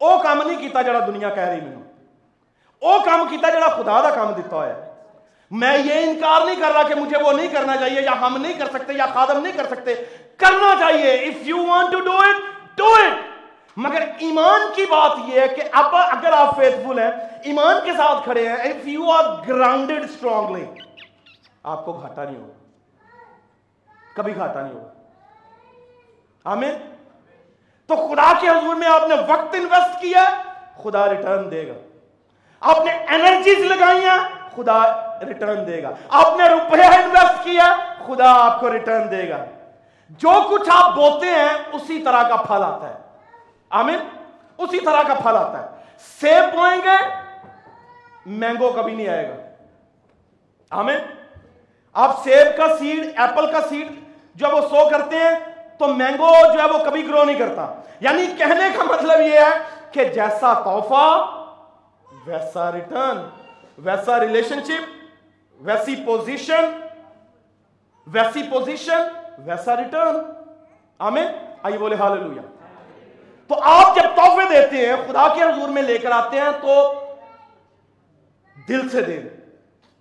او 0.00 0.18
کام 0.18 0.42
نہیں 0.42 0.60
کیتا 0.60 0.82
جڑا 0.82 1.06
دنیا 1.06 1.28
کہہ 1.30 1.42
رہی 1.42 1.60
میں 1.60 1.76
او 2.82 2.98
کام 3.04 3.26
کیتا 3.30 3.50
جڑا 3.50 3.68
خدا 3.68 4.00
دا 4.02 4.10
کام 4.10 4.32
دیتا 4.32 4.56
ہوا 4.56 4.66
ہے. 4.66 4.91
میں 5.52 5.78
یہ 5.78 6.10
انکار 6.10 6.46
نہیں 6.46 6.56
کر 6.56 6.70
رہا 6.72 6.82
کہ 6.82 6.94
مجھے 6.94 7.22
وہ 7.22 7.32
نہیں 7.32 7.48
کرنا 7.48 7.76
چاہیے، 7.76 8.02
یا 8.02 8.20
ہم 8.20 8.36
نہیں 8.40 8.52
کر 8.52 8.66
سکتے، 8.66 8.92
یا 8.92 9.06
خادم 9.06 9.42
نہیں 9.42 9.52
کر 9.52 9.66
سکتے۔ 9.66 9.94
کرنا 10.36 10.74
چاہیے۔ 10.78 11.14
If 11.14 11.34
you 11.40 11.66
want 11.66 11.92
to 11.92 12.00
do 12.00 12.12
it 12.12 12.36
do 12.78 12.84
it 12.84 13.18
مگر 13.76 14.00
ایمان 14.18 14.60
کی 14.74 14.86
بات 14.90 15.10
یہ 15.26 15.40
ہے 15.40 15.48
کہ 15.48 15.62
اب 15.72 15.96
اگر 15.96 16.32
آپ 16.32 16.56
فیتفل 16.56 16.98
ہیں، 16.98 17.10
ایمان 17.44 17.76
کے 17.84 17.92
ساتھ 17.92 18.24
کھڑے 18.24 18.48
ہیں 18.48 18.56
if 18.56 18.88
you 18.88 19.10
are 19.10 19.24
grounded 19.48 20.04
strongly 20.04 20.64
آپ 21.62 21.84
کو 21.84 21.92
گھاٹا 21.92 22.24
نہیں 22.24 22.36
ہوگا۔ 22.36 22.52
کبھی 24.14 24.36
گھاٹا 24.36 24.60
نہیں 24.62 24.72
ہوگا۔ 24.72 24.92
آمین؟ 26.44 26.72
تو 27.86 27.96
خدا 27.96 28.32
کے 28.40 28.48
حضور 28.48 28.74
میں 28.74 28.88
آپ 28.88 29.08
نے 29.08 29.14
وقت 29.14 29.54
انویسٹ 29.54 30.02
کیا 30.02 30.42
خدا 30.82 31.08
ریٹرن 31.08 31.50
دے 31.50 31.68
گا۔ 31.68 31.72
آپ 32.60 32.84
نے 32.84 32.92
انرجیز 32.92 33.58
لگائی 33.58 34.04
ہیں 34.04 34.18
خدا 34.56 35.11
ریٹرن 35.24 35.66
دے 35.66 35.82
گا۔ 35.82 35.90
آپ 36.08 36.36
نے 36.36 36.48
روپیہ 36.48 36.84
انویسٹ 36.84 37.44
کیا، 37.44 37.76
خدا 38.06 38.46
آپ 38.46 38.60
کو 38.60 38.72
ریٹرن 38.72 39.10
دے 39.10 39.28
گا۔ 39.28 39.44
جو 40.10 40.30
کچھ 40.50 40.70
آپ 40.72 40.94
بوتے 40.94 41.26
ہیں، 41.26 41.52
اسی 41.72 42.02
طرح 42.02 42.22
کا 42.22 42.36
پھل 42.36 42.62
آتا 42.62 42.88
ہے۔ 42.88 42.94
آمین؟ 43.70 43.98
اسی 44.58 44.80
طرح 44.80 45.02
کا 45.08 45.14
پھل 45.14 45.36
آتا 45.36 45.62
ہے۔ 45.62 45.68
سیب 45.98 46.54
بوئیں 46.54 46.80
گے، 46.84 47.14
مینگو 48.26 48.72
کبھی 48.72 48.94
نہیں 48.94 49.08
آئے 49.08 49.28
گا۔ 49.28 49.34
آمین؟ 50.70 50.98
آپ 51.92 52.22
سیب 52.24 52.56
کا 52.56 52.76
سیڈ 52.76 53.20
ایپل 53.20 53.52
کا 53.52 53.60
سیڈ 53.68 53.92
جب 54.34 54.54
وہ 54.54 54.60
سو 54.60 54.88
کرتے 54.88 55.16
ہیں، 55.16 55.52
تو 55.78 55.86
مینگو 55.86 56.52
جو 56.52 56.62
ہے 56.62 56.66
وہ 56.66 56.84
کبھی 56.84 57.08
گرو 57.08 57.24
نہیں 57.24 57.38
کرتا۔ 57.38 57.74
یعنی 58.00 58.26
کہنے 58.38 58.64
کا 58.78 58.84
مطلب 58.84 59.20
یہ 59.20 59.38
ہے 59.38 59.50
کہ 59.92 60.04
جیسا 60.04 60.52
توحفہ 60.52 61.26
ویسا 62.26 62.72
ریٹرن 62.72 63.28
ویسا 63.78 64.20
ریلیشن 64.20 64.64
شپ 64.64 65.01
ویسی 65.62 65.96
پوزیشن 66.06 66.80
ویسی 68.06 68.42
پوزیشن 68.42 69.00
ویسا 69.38 69.76
ریٹرن 69.76 70.16
آمین 70.98 71.26
آئیے 71.62 71.78
بولے 71.78 71.96
ہاللویہ 71.96 72.40
تو 73.46 73.54
آپ 73.62 73.96
جب 73.96 74.02
تحفے 74.14 74.48
دیتے 74.48 74.76
ہیں، 74.76 74.96
خدا 75.06 75.34
کے 75.34 75.42
حضور 75.42 75.68
میں 75.68 75.82
لے 75.82 75.98
کر 75.98 76.10
آتے 76.10 76.40
ہیں، 76.40 76.50
تو 76.60 76.94
دل 78.68 78.88
سے 78.88 79.02
دیں، 79.02 79.22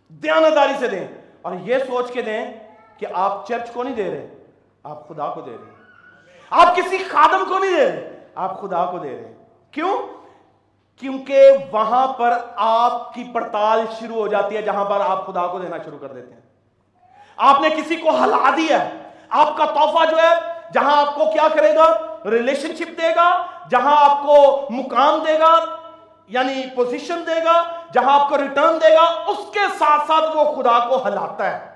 دیانتداری 0.08 0.74
سے 0.80 0.88
دیں۔ 0.88 1.08
اور 1.42 1.54
یہ 1.62 1.78
سوچ 1.78 2.12
کے 2.12 2.22
دیں 2.22 2.54
کہ 2.98 3.08
آپ 3.14 3.48
چرچ 3.48 3.72
کو 3.74 3.84
نہیں 3.84 3.96
دے 3.96 4.12
رہے، 4.12 4.28
آپ 4.84 5.10
خدا 5.10 5.28
کو 5.28 5.42
دے 5.42 5.52
رہے۔ 5.52 5.72
آپ 6.50 6.76
کسی 6.76 6.98
خادم 6.98 7.44
کو 7.48 7.60
نہیں 7.60 7.72
دے 7.72 7.86
رہے، 7.86 8.20
آپ 8.36 8.62
خدا 8.62 8.86
کو 8.86 8.98
دے 8.98 9.10
رہے۔ 9.10 9.34
کیوں؟ 9.72 9.98
کیونکہ 11.02 11.52
وہاں 11.72 12.08
پر 12.08 12.38
آپ 12.56 13.14
کی 13.14 13.24
پڑتال 13.34 13.86
شروع 14.00 14.16
ہو 14.16 14.28
جاتی 14.28 14.58
ہے 14.58 14.62
جہاں 14.62 14.86
پر 14.86 15.00
آپ 15.08 15.28
خدا 15.28 15.48
کو 15.48 15.60
دینا 15.60 15.78
شروع 15.86 16.00
کر 16.00 16.08
دیتے 16.08 16.34
ہیں۔ 16.34 16.42
آپ 17.38 17.62
نے 17.62 17.70
کسی 17.70 17.96
کو 17.96 18.10
ہلا 18.10 18.50
دیا 18.58 18.86
ہے۔ 18.86 19.10
آپ 19.30 19.58
کا 19.58 19.66
تحفہ 19.66 20.12
جو 20.12 20.18
ہے، 20.18 20.54
جہاں 20.74 20.98
آپ 20.98 21.16
کو 21.16 21.26
کیا 21.26 21.48
کرے 21.54 21.76
گا؟ 21.76 22.16
ریلیشن 22.26 22.76
شپ 22.76 23.02
دے 23.02 23.10
گا، 23.16 23.46
جہاں 23.70 23.96
آپ 23.98 24.24
کو 24.26 24.68
مقام 24.70 25.24
دے 25.28 25.40
گا 25.40 25.60
یعنی 26.28 26.64
پوزیشن 26.76 27.24
دے 27.28 27.44
گا، 27.46 27.64
جہاں 27.94 28.20
آپ 28.20 28.30
کو 28.30 28.38
ریٹرن 28.38 28.82
دے 28.82 28.96
گا، 28.96 29.24
اس 29.28 29.54
کے 29.54 29.60
ساتھ 29.80 30.02
ساتھ 30.08 30.38
وہ 30.38 30.56
خدا 30.56 30.80
کو 30.90 31.08
ہلاتا 31.08 31.52
ہے۔ 31.52 31.68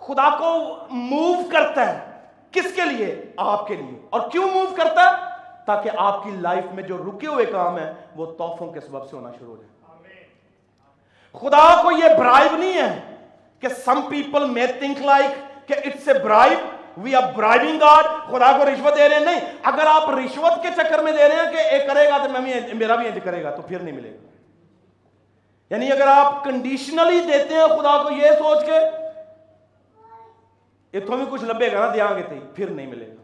خدا 0.00 0.30
کو 0.38 0.76
موو 0.90 1.34
کرتا 1.52 1.88
ہے۔ 1.88 2.10
کس 2.52 2.74
کے 2.76 2.82
لیے؟ 2.84 3.32
آپ 3.36 3.66
کے 3.66 3.76
لیے۔ 3.76 4.06
اور 4.10 4.20
کیوں 4.32 4.48
موو 4.48 4.66
کرتا 4.76 5.02
ہے؟ 5.04 5.29
تاکہ 5.66 5.90
آپ 5.96 6.24
کی 6.24 6.30
لائف 6.30 6.64
میں 6.72 6.82
جو 6.82 6.98
رکے 6.98 7.26
ہوئے 7.26 7.46
کام 7.46 7.78
ہیں 7.78 7.92
وہ 8.16 8.26
توفوں 8.26 8.72
کے 8.72 8.80
سبب 8.80 9.10
سے 9.10 9.16
ہونا 9.16 9.30
شروع 9.38 9.56
ہو 9.56 9.62
جائے۔ 9.62 9.70
خدا 11.32 11.82
کو 11.82 11.90
یہ 11.90 12.14
برائب 12.18 12.56
نہیں 12.56 12.82
ہے 12.82 13.16
کہ 13.60 13.68
سم 13.68 14.00
پیپل 14.10 14.44
میں 14.44 14.66
تھنک 14.66 14.98
لائک 14.98 15.68
کہ 15.68 15.74
it's 15.84 16.08
a 16.08 16.14
bribe 16.14 16.58
we 16.96 17.14
are 17.14 17.22
bribing 17.36 17.80
God 17.80 18.04
خدا 18.04 18.58
کو 18.58 18.64
رشوت 18.64 18.96
دے 18.96 19.08
رہے 19.08 19.16
ہیں۔ 19.16 19.24
نہیں، 19.24 19.40
اگر 19.62 19.86
آپ 19.86 20.10
رشوت 20.10 20.62
کے 20.62 20.68
چکر 20.76 21.02
میں 21.02 21.12
دے 21.12 21.28
رہے 21.28 21.34
ہیں 21.34 21.52
کہ 21.52 21.56
ایک 21.56 21.82
کرے 21.86 22.08
گا 22.08 22.18
تو 22.18 22.28
میں 22.28 22.40
بھی 22.40 22.72
میرا 22.72 22.96
بھی 22.96 23.20
کرے 23.24 23.44
گا 23.44 23.50
تو 23.50 23.62
پھر 23.62 23.78
نہیں 23.78 23.94
ملے 23.94 24.10
گا۔ 24.10 24.26
یعنی 25.70 25.92
اگر 25.92 26.06
آپ 26.06 26.44
کنڈیشنلی 26.44 27.20
دیتے 27.20 27.54
ہیں 27.54 27.66
خدا 27.66 28.02
کو 28.02 28.10
یہ 28.10 28.30
سوچ 28.38 28.66
کے 28.66 28.78
اتوں 30.98 31.16
بھی 31.16 31.24
کچھ 31.30 31.44
لبے 31.44 31.72
گا 31.72 31.86
نا 31.86 31.94
دیا 31.94 32.06
گے 32.16 32.22
تھے 32.22 32.40
پھر 32.54 32.70
نہیں 32.70 32.86
ملے 32.86 33.06
گا۔ 33.06 33.19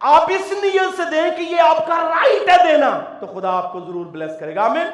آپ 0.00 0.22
اس 0.22 0.52
نیت 0.62 0.96
سے 0.96 1.02
دیں 1.10 1.30
کہ 1.36 1.42
یہ 1.42 1.60
آپ 1.60 1.86
کا 1.86 1.96
رائٹ 1.96 2.48
ہے 2.48 2.72
دینا، 2.72 3.00
تو 3.20 3.26
خدا 3.26 3.56
آپ 3.56 3.72
کو 3.72 3.80
ضرور 3.80 4.06
بلیس 4.06 4.30
کرے 4.40 4.54
گا، 4.54 4.64
آمین۔ 4.64 4.86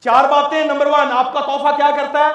چار 0.00 0.24
باتیں، 0.24 0.64
نمبر 0.64 0.86
ون 0.86 1.12
آپ 1.12 1.32
کا 1.32 1.40
تحفہ 1.40 1.76
کیا 1.76 1.90
کرتا 1.96 2.18
ہے؟ 2.18 2.30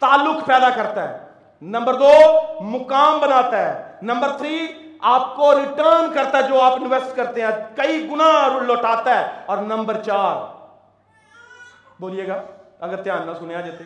تعلق 0.00 0.46
پیدا 0.46 0.70
کرتا 0.70 1.08
ہے۔ 1.08 1.26
نمبر 1.62 1.94
دو، 1.94 2.12
مقام 2.60 3.18
بناتا 3.18 3.58
ہے۔ 3.58 3.92
نمبر 4.02 4.28
تھری 4.38 4.66
آپ 5.00 5.36
کو 5.36 5.58
ریٹرن 5.58 6.12
کرتا 6.14 6.38
ہے 6.38 6.42
جو 6.42 6.62
آپ 6.62 6.72
انویسٹ 6.72 7.16
کرتے 7.16 7.42
ہیں۔ 7.42 7.76
کئی 7.76 8.08
گنا 8.10 8.48
لوٹاتا 8.62 9.20
ہے۔ 9.20 9.26
اور 9.46 9.58
نمبر 9.58 10.02
چار، 10.02 10.54
بولیے 12.00 12.28
گا، 12.28 12.42
اگر 12.80 13.02
دھیان 13.02 13.26
نہ 13.26 13.32
سنیا 13.38 13.60
جاتے۔ 13.60 13.84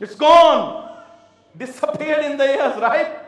It's 0.00 0.22
gone 0.22 0.80
disappear 1.54 2.18
in 2.24 2.38
the 2.38 2.44
airs 2.44 2.78
right 2.78 3.21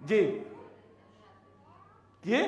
جی۔ 0.00 0.42
یہ؟ 2.24 2.42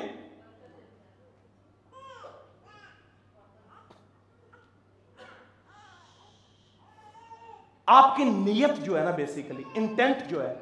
آپ 7.85 8.15
کی 8.15 8.23
نیت 8.23 8.85
جو 8.85 8.99
ہے 8.99 9.03
نا 9.03 9.11
بیسیکلی 9.11 9.63
انٹینٹ 9.75 10.29
جو 10.29 10.49
ہے، 10.49 10.55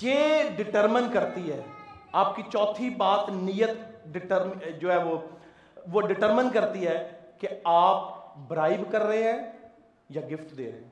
یہ 0.00 0.42
ڈٹرمن 0.56 1.12
کرتی 1.12 1.52
ہے۔ 1.52 1.62
آپ 2.12 2.36
کی 2.36 2.42
چوتھی 2.42 2.90
بات 2.90 3.28
نیت 3.28 3.70
جو 4.80 4.92
ہے 4.92 4.96
وہ 4.96 5.18
وہ 5.92 6.00
ڈٹرمن 6.00 6.50
کرتی 6.50 6.86
ہے 6.86 7.20
کہ 7.38 7.48
آپ 7.64 8.26
برائب 8.36 8.92
کر 8.92 9.00
رہے 9.00 9.22
ہیں 9.22 9.38
یا 10.08 10.20
گفٹ 10.20 10.58
دے 10.58 10.72
رہے 10.72 10.78
ہیں۔ 10.78 10.88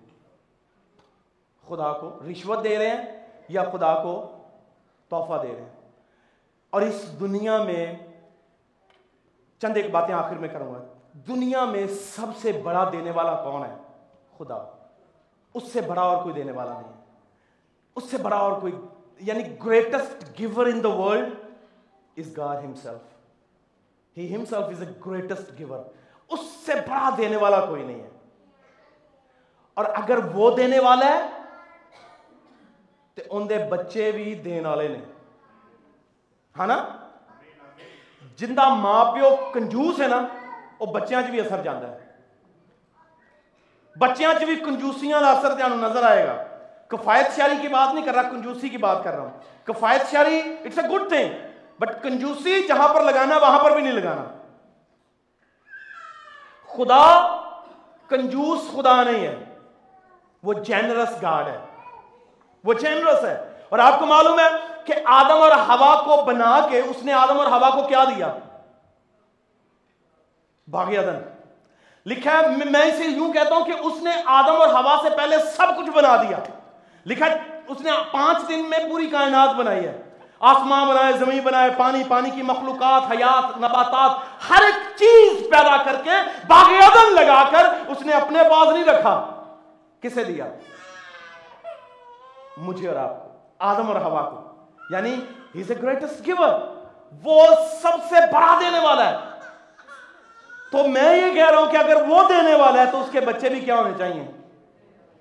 خدا 1.69 1.93
کو 1.93 2.21
رشوت 2.31 2.65
دے 2.65 2.79
رہے 2.79 2.89
ہیں 2.89 3.27
یا 3.49 3.65
خدا 3.65 4.03
کو 4.03 4.34
تحفہ 5.09 5.43
دے 5.43 5.49
رہے 5.49 5.61
ہیں۔ 5.61 5.91
اور 6.71 6.83
اس 6.83 7.21
دنیا 7.21 7.63
میں 7.63 7.97
چند 9.59 9.77
ایک 9.77 9.91
باتیں 9.91 10.15
آخر 10.15 10.35
میں 10.35 10.49
کروں 10.49 10.75
گا۔ 10.75 10.79
دنیا 11.15 11.65
میں 11.65 11.87
سب 11.87 12.27
سے 12.43 12.53
بڑا 12.53 12.89
دینے 12.93 13.11
والا 13.11 13.45
کون 13.45 13.65
ہے؟ 13.65 13.75
خدا۔ 14.39 14.71
اس 15.55 15.63
سے 15.73 15.81
بڑا 15.81 16.03
اور 16.03 16.23
کوئی 16.23 16.35
دینے 16.35 16.53
والا 16.53 16.81
نہیں 16.81 17.05
اس 17.97 18.05
سے 18.11 18.17
بڑا 18.19 18.37
اور 18.37 18.61
کوئی 18.61 18.73
یعنی 19.21 19.43
greatest 19.67 20.39
giver 20.39 20.67
in 20.67 20.83
the 20.83 20.89
world 20.89 21.29
is 22.17 22.37
God 22.37 22.65
himself 22.65 23.15
he 24.19 24.35
is 24.35 24.83
a 24.83 24.89
greatest 25.07 25.59
giver 25.59 25.79
اس 26.29 26.41
سے 26.67 26.75
بڑا 26.75 27.11
دینے 27.17 27.37
والا 27.37 27.67
کوئی 27.67 27.83
نہیں 27.83 28.03
ہے۔ 28.03 28.09
اور 29.75 29.85
اگر 29.85 30.19
وہ 30.35 30.57
دینے 30.57 30.79
والا 30.79 31.07
ہے 31.07 31.34
تو 33.15 33.23
ان 33.31 33.49
دے 33.49 33.59
بچے 33.59 34.13
بھی 34.13 34.35
دین 34.35 34.67
والے 34.67 34.89
نے۔ 34.89 34.99
ہاں 36.59 36.67
نا 36.67 36.87
جندہ 38.37 38.69
ماں 38.69 39.05
پیو 39.13 39.37
کنجوس 39.55 40.01
ہے 40.01 40.07
نا 40.07 40.27
وہ 40.81 40.87
بچیاں 40.87 41.23
چ 41.23 41.25
بھی 41.25 41.41
اثر 41.41 41.63
جانا 41.63 41.91
ہے۔ 41.91 41.99
بچیاں 43.99 44.35
بھی 44.45 44.57
کنجوسیاں 44.57 45.21
کا 45.21 45.31
اثر 45.31 45.55
تمہیں 45.55 45.91
نظر 45.91 46.03
آئے 46.03 46.27
گا۔ 46.27 46.45
کفایت 46.89 47.37
شاری 47.37 47.55
کی 47.63 47.69
بات 47.69 47.95
نہیں 47.95 48.05
کر 48.05 48.15
رہا، 48.15 48.23
کنجوسی 48.23 48.69
کی 48.69 48.77
بات 48.77 49.05
کر 49.05 49.11
رہا 49.11 49.23
ہوں۔ 49.23 49.41
کفایت 49.65 50.11
شاری 50.11 50.43
it's 50.65 50.79
a 50.79 50.89
good 50.89 51.09
thing 51.09 51.33
but 51.79 52.03
کنجوسی 52.03 52.63
جہاں 52.69 52.95
پر 52.95 53.03
لگانا، 53.03 53.37
وہاں 53.37 53.65
پر 53.65 53.71
بھی 53.71 53.83
نہیں 53.83 53.93
لگانا۔ 53.93 54.25
خدا 56.67 57.37
کنجوس 58.09 58.59
خدا 58.77 59.03
نہیں 59.03 59.27
ہے، 59.27 59.45
وہ 60.43 60.53
جینرس 60.55 61.23
گاڈ 61.23 61.49
ہے۔ 61.49 61.59
وہ 62.65 62.75
جینرس 62.75 63.25
ہے۔ 63.25 63.53
اور 63.69 63.79
آپ 63.79 63.99
کو 63.99 64.07
معلوم 64.07 64.39
ہے 64.39 64.49
کہ 64.85 64.95
آدم 65.05 65.43
اور 65.43 65.53
ہوا 65.53 66.03
کو 66.05 66.25
بنا 66.25 66.67
کے 66.71 66.79
اس 66.79 66.97
نے 67.03 67.13
آدم 67.13 67.39
اور 67.39 67.47
ہوا 67.47 67.71
کو 67.71 67.83
کیا 67.83 68.05
دیا؟ 68.05 68.39
باغی 70.71 70.99
ادن 70.99 71.19
لکھا 72.07 72.33
ہے، 72.33 72.47
میں 72.65 72.83
اسے 72.83 73.05
یوں 73.05 73.33
کہتا 73.33 73.55
ہوں 73.55 73.65
کہ 73.65 73.73
اس 73.81 74.03
نے 74.03 74.11
آدم 74.25 74.61
اور 74.61 74.69
ہوا 74.69 74.97
سے 75.03 75.17
پہلے 75.17 75.37
سب 75.39 75.77
کچھ 75.77 75.91
بنا 75.91 76.17
دیا۔ 76.17 76.39
لکھا 77.07 77.27
ہے، 77.27 77.61
اس 77.69 77.81
نے 77.81 77.91
پانچ 78.13 78.49
دن 78.49 78.71
میں 78.71 78.79
پوری 78.79 79.07
کائنات 79.07 79.55
بنائی 79.55 79.85
ہے۔ 79.85 80.03
آسمان 80.41 80.89
بنائے، 80.89 81.13
زمین 81.13 81.41
بنائے، 81.41 81.71
پانی 81.77 82.03
پانی 82.09 82.31
کی 82.31 82.43
مخلوقات، 82.43 83.03
حیات، 83.11 83.57
نباتات، 83.57 84.11
ہر 84.51 84.63
ایک 84.63 84.97
چیز 84.97 85.43
پیدا 85.51 85.77
کر 85.77 85.97
کے 86.05 86.11
باغ 86.47 86.67
عدن 86.67 87.15
لگا 87.15 87.45
کر 87.51 87.65
اس 87.89 88.03
نے 88.03 88.13
اپنے 88.13 88.43
پاس 88.43 88.69
نہیں 88.69 88.85
رکھا۔ 88.85 89.43
کسے 90.01 90.25
دیا؟ 90.25 90.45
مجھے 92.57 92.89
اور 92.89 92.97
آپ 92.97 93.25
کو، 93.25 93.39
آدم 93.59 93.87
اور 93.87 93.97
ہوا 93.97 94.31
کو۔ 94.31 94.65
یعنی 94.91 95.15
ہی 95.55 95.63
اے 95.69 95.83
گریٹسٹ 95.83 96.27
گیور 96.27 96.61
وہ 97.25 97.47
سب 97.83 98.09
سے 98.09 98.15
بڑا 98.33 98.59
دینے 98.61 98.79
والا 98.79 99.11
ہے۔ 99.11 99.17
تو 100.73 100.89
میں 100.89 101.17
یہ 101.17 101.35
کہہ 101.35 101.51
رہا 101.51 101.59
ہوں 101.59 101.67
کہ 101.67 101.77
اگر 101.77 102.03
وہ 102.09 102.29
دینے 102.29 102.55
والا 102.55 102.81
ہے 102.81 102.91
تو 102.91 103.01
اس 103.01 103.09
کے 103.13 103.21
بچے 103.21 103.49
بھی 103.49 103.61
کیا 103.61 103.77
ہونے 103.77 103.91
چاہیے؟ 103.99 104.27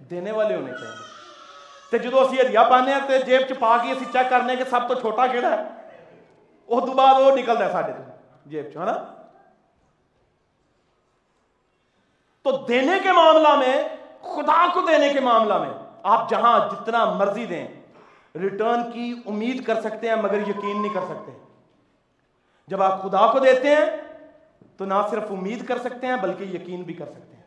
دینے 0.09 0.31
والے 0.31 0.55
ہونے 0.55 0.71
چاہیے۔ 0.71 1.13
تے 1.91 1.97
جدو 1.97 2.19
اسی 2.19 2.41
ہدیہ 2.41 2.59
پانے 2.69 2.91
تے 3.07 3.19
جیب 3.19 3.41
چ 3.41 3.51
پا 3.59 3.77
کے 3.77 3.91
اسی 3.91 4.05
چیک 4.05 4.29
کرنے 4.29 4.55
کہ 4.55 4.63
سب 4.63 4.79
تو 4.87 4.93
چھوٹا 4.93 5.27
کیڑا 5.27 5.49
ہے۔ 5.49 5.63
وہ 6.67 6.79
تو 6.79 6.85
بعد 6.85 7.21
وہ 7.21 7.31
نکلتا 7.35 7.65
ہے 7.65 7.71
ساڈے 7.71 7.91
تو، 7.91 8.03
جیب 8.45 8.65
چ، 8.73 8.77
ہے 8.77 8.85
نا؟ 8.85 9.05
تو 12.41 12.51
دینے 12.51 12.99
کے 13.03 13.11
معاملہ 13.11 13.55
میں، 13.55 13.83
خدا 14.21 14.67
کو 14.73 14.81
دینے 14.81 15.09
کے 15.09 15.19
معاملہ 15.19 15.57
میں 15.57 15.82
آپ 16.03 16.29
جہاں 16.29 16.59
جتنا 16.69 17.05
مرضی 17.05 17.45
دیں 17.45 17.67
ریٹرن 18.35 18.91
کی 18.91 19.15
امید 19.25 19.65
کر 19.65 19.81
سکتے 19.81 20.09
ہیں، 20.09 20.15
مگر 20.15 20.39
یقین 20.39 20.81
نہیں 20.81 20.93
کر 20.93 21.01
سکتے۔ 21.01 21.31
جب 22.67 22.83
آپ 22.83 23.03
خدا 23.03 23.31
کو 23.31 23.39
دیتے 23.39 23.75
ہیں، 23.75 23.85
تو 24.77 24.85
نہ 24.85 24.93
صرف 25.09 25.23
امید 25.29 25.65
کر 25.65 25.77
سکتے 25.77 26.07
ہیں، 26.07 26.15
بلکہ 26.15 26.43
یقین 26.43 26.81
بھی 26.81 26.93
کر 26.93 27.05
سکتے 27.05 27.35
ہیں 27.35 27.43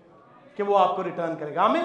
کہ 0.57 0.63
وہ 0.63 0.79
آپ 0.79 0.97
کو 0.97 1.05
ریٹرن 1.05 1.37
کرے 1.37 1.55
گا۔ 1.55 1.67
ہمیں 1.67 1.83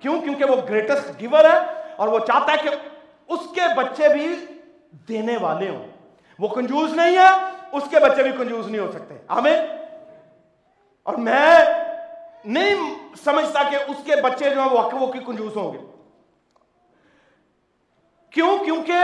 کیوں؟ 0.00 0.20
کیونکہ 0.20 0.44
وہ 0.44 0.56
گریٹسٹ 0.68 1.20
گیور 1.20 1.44
ہے 1.44 1.58
اور 1.96 2.08
وہ 2.08 2.18
چاہتا 2.18 2.52
ہے 2.52 2.56
کہ 2.62 2.68
اس 3.28 3.40
کے 3.54 3.60
بچے 3.76 4.08
بھی 4.08 4.36
دینے 5.08 5.36
والے 5.40 5.68
ہوں۔ 5.68 5.86
وہ 6.38 6.48
کنجوز 6.48 6.92
نہیں 6.92 7.16
ہے، 7.16 7.50
اس 7.72 7.82
کے 7.90 7.96
بچے 8.00 8.22
بھی 8.22 8.32
کنجوز 8.38 8.68
نہیں 8.68 8.80
ہو 8.80 8.92
سکتے۔ 8.92 9.16
ہمیں 9.30 9.66
اور 11.02 11.14
میں 11.14 11.60
نہیں 12.44 12.94
سمجھتا 13.24 13.62
کہ 13.70 13.76
اس 13.76 13.96
کے 14.04 14.12
بچے 14.22 14.50
جو 14.50 14.62
ہیں، 14.62 14.70
وہ 14.70 14.78
وہ 14.78 15.12
کی 15.12 15.18
ہوں 15.60 15.72
گے۔ 15.72 15.99
کیوں؟ 18.30 18.58
کیونکہ 18.64 18.94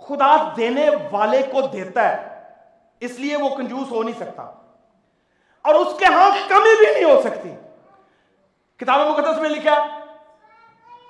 خدا 0.00 0.52
دینے 0.56 0.90
والے 1.10 1.42
کو 1.42 1.60
دیتا 1.60 2.08
ہے، 2.08 2.42
اس 3.00 3.18
لیے 3.18 3.36
وہ 3.36 3.48
کنجوس 3.56 3.90
ہو 3.90 4.02
نہیں 4.02 4.18
سکتا۔ 4.20 4.42
اور 5.62 5.74
اس 5.74 5.98
کے 5.98 6.04
ہاں 6.04 6.30
کمی 6.48 6.84
بھی 6.84 6.92
نہیں 6.92 7.14
ہو 7.14 7.22
سکتی۔ 7.22 7.54
کتاب 8.76 9.00
مقدس 9.00 9.38
میں 9.40 9.50
لکھا 9.50 10.04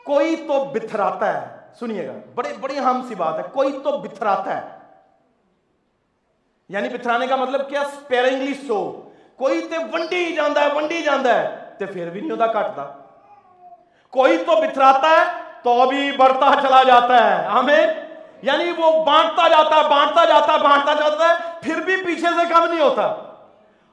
کوئی 0.04 0.36
تو 0.36 0.64
بتھراتا 0.64 1.42
ہے۔ 1.42 1.56
سنیے 1.74 2.08
گا، 2.08 2.12
بڑی 2.34 2.52
بڑی 2.60 2.78
ہم 2.78 3.04
سی 3.08 3.14
بات 3.14 3.38
ہے، 3.38 3.44
کوئی 3.52 3.72
تو 3.84 3.98
بتھراتا 3.98 4.62
ہے۔ 4.62 4.78
یعنی 6.68 6.88
بتھرانے 6.88 7.26
کا 7.26 7.36
مطلب 7.36 7.68
کیا؟ 7.68 7.82
سپیرنگلی 7.84 8.54
سو 8.54 9.08
کوئی 9.36 9.60
تے 9.60 9.78
ونڈی 9.92 10.36
جاندہ 10.36 10.60
ہے، 10.60 10.72
ونڈی 10.74 11.02
جاندہ 11.02 11.28
ہے، 11.28 11.56
تے 11.78 11.86
پھر 11.86 12.10
بھی 12.10 12.20
نہیں 12.20 12.30
ہوتا 12.30 12.46
کٹتا۔ 12.46 12.92
کوئی 14.10 14.38
تو 14.38 14.60
بتھراتا 14.60 15.10
ہے 15.10 15.45
تو 15.66 15.86
بھی 15.86 16.12
بڑھتا 16.12 16.50
چلا 16.62 16.82
جاتا 16.82 17.30
ہے۔ 17.30 17.46
ہمیں 17.46 17.86
یعنی 18.42 18.72
وہ 18.76 19.04
بانٹتا 19.04 19.48
جاتا 19.48 19.76
ہے، 19.76 19.88
بانٹتا 19.88 20.24
جاتا 20.24 20.52
ہے، 20.52 20.58
بانٹتا 20.58 20.92
جاتا 20.92 21.28
ہے، 21.28 21.34
پھر 21.60 21.80
بھی 21.80 21.96
پیچھے 21.96 22.26
سے 22.26 22.54
کم 22.54 22.64
نہیں 22.64 22.80
ہوتا۔ 22.80 23.02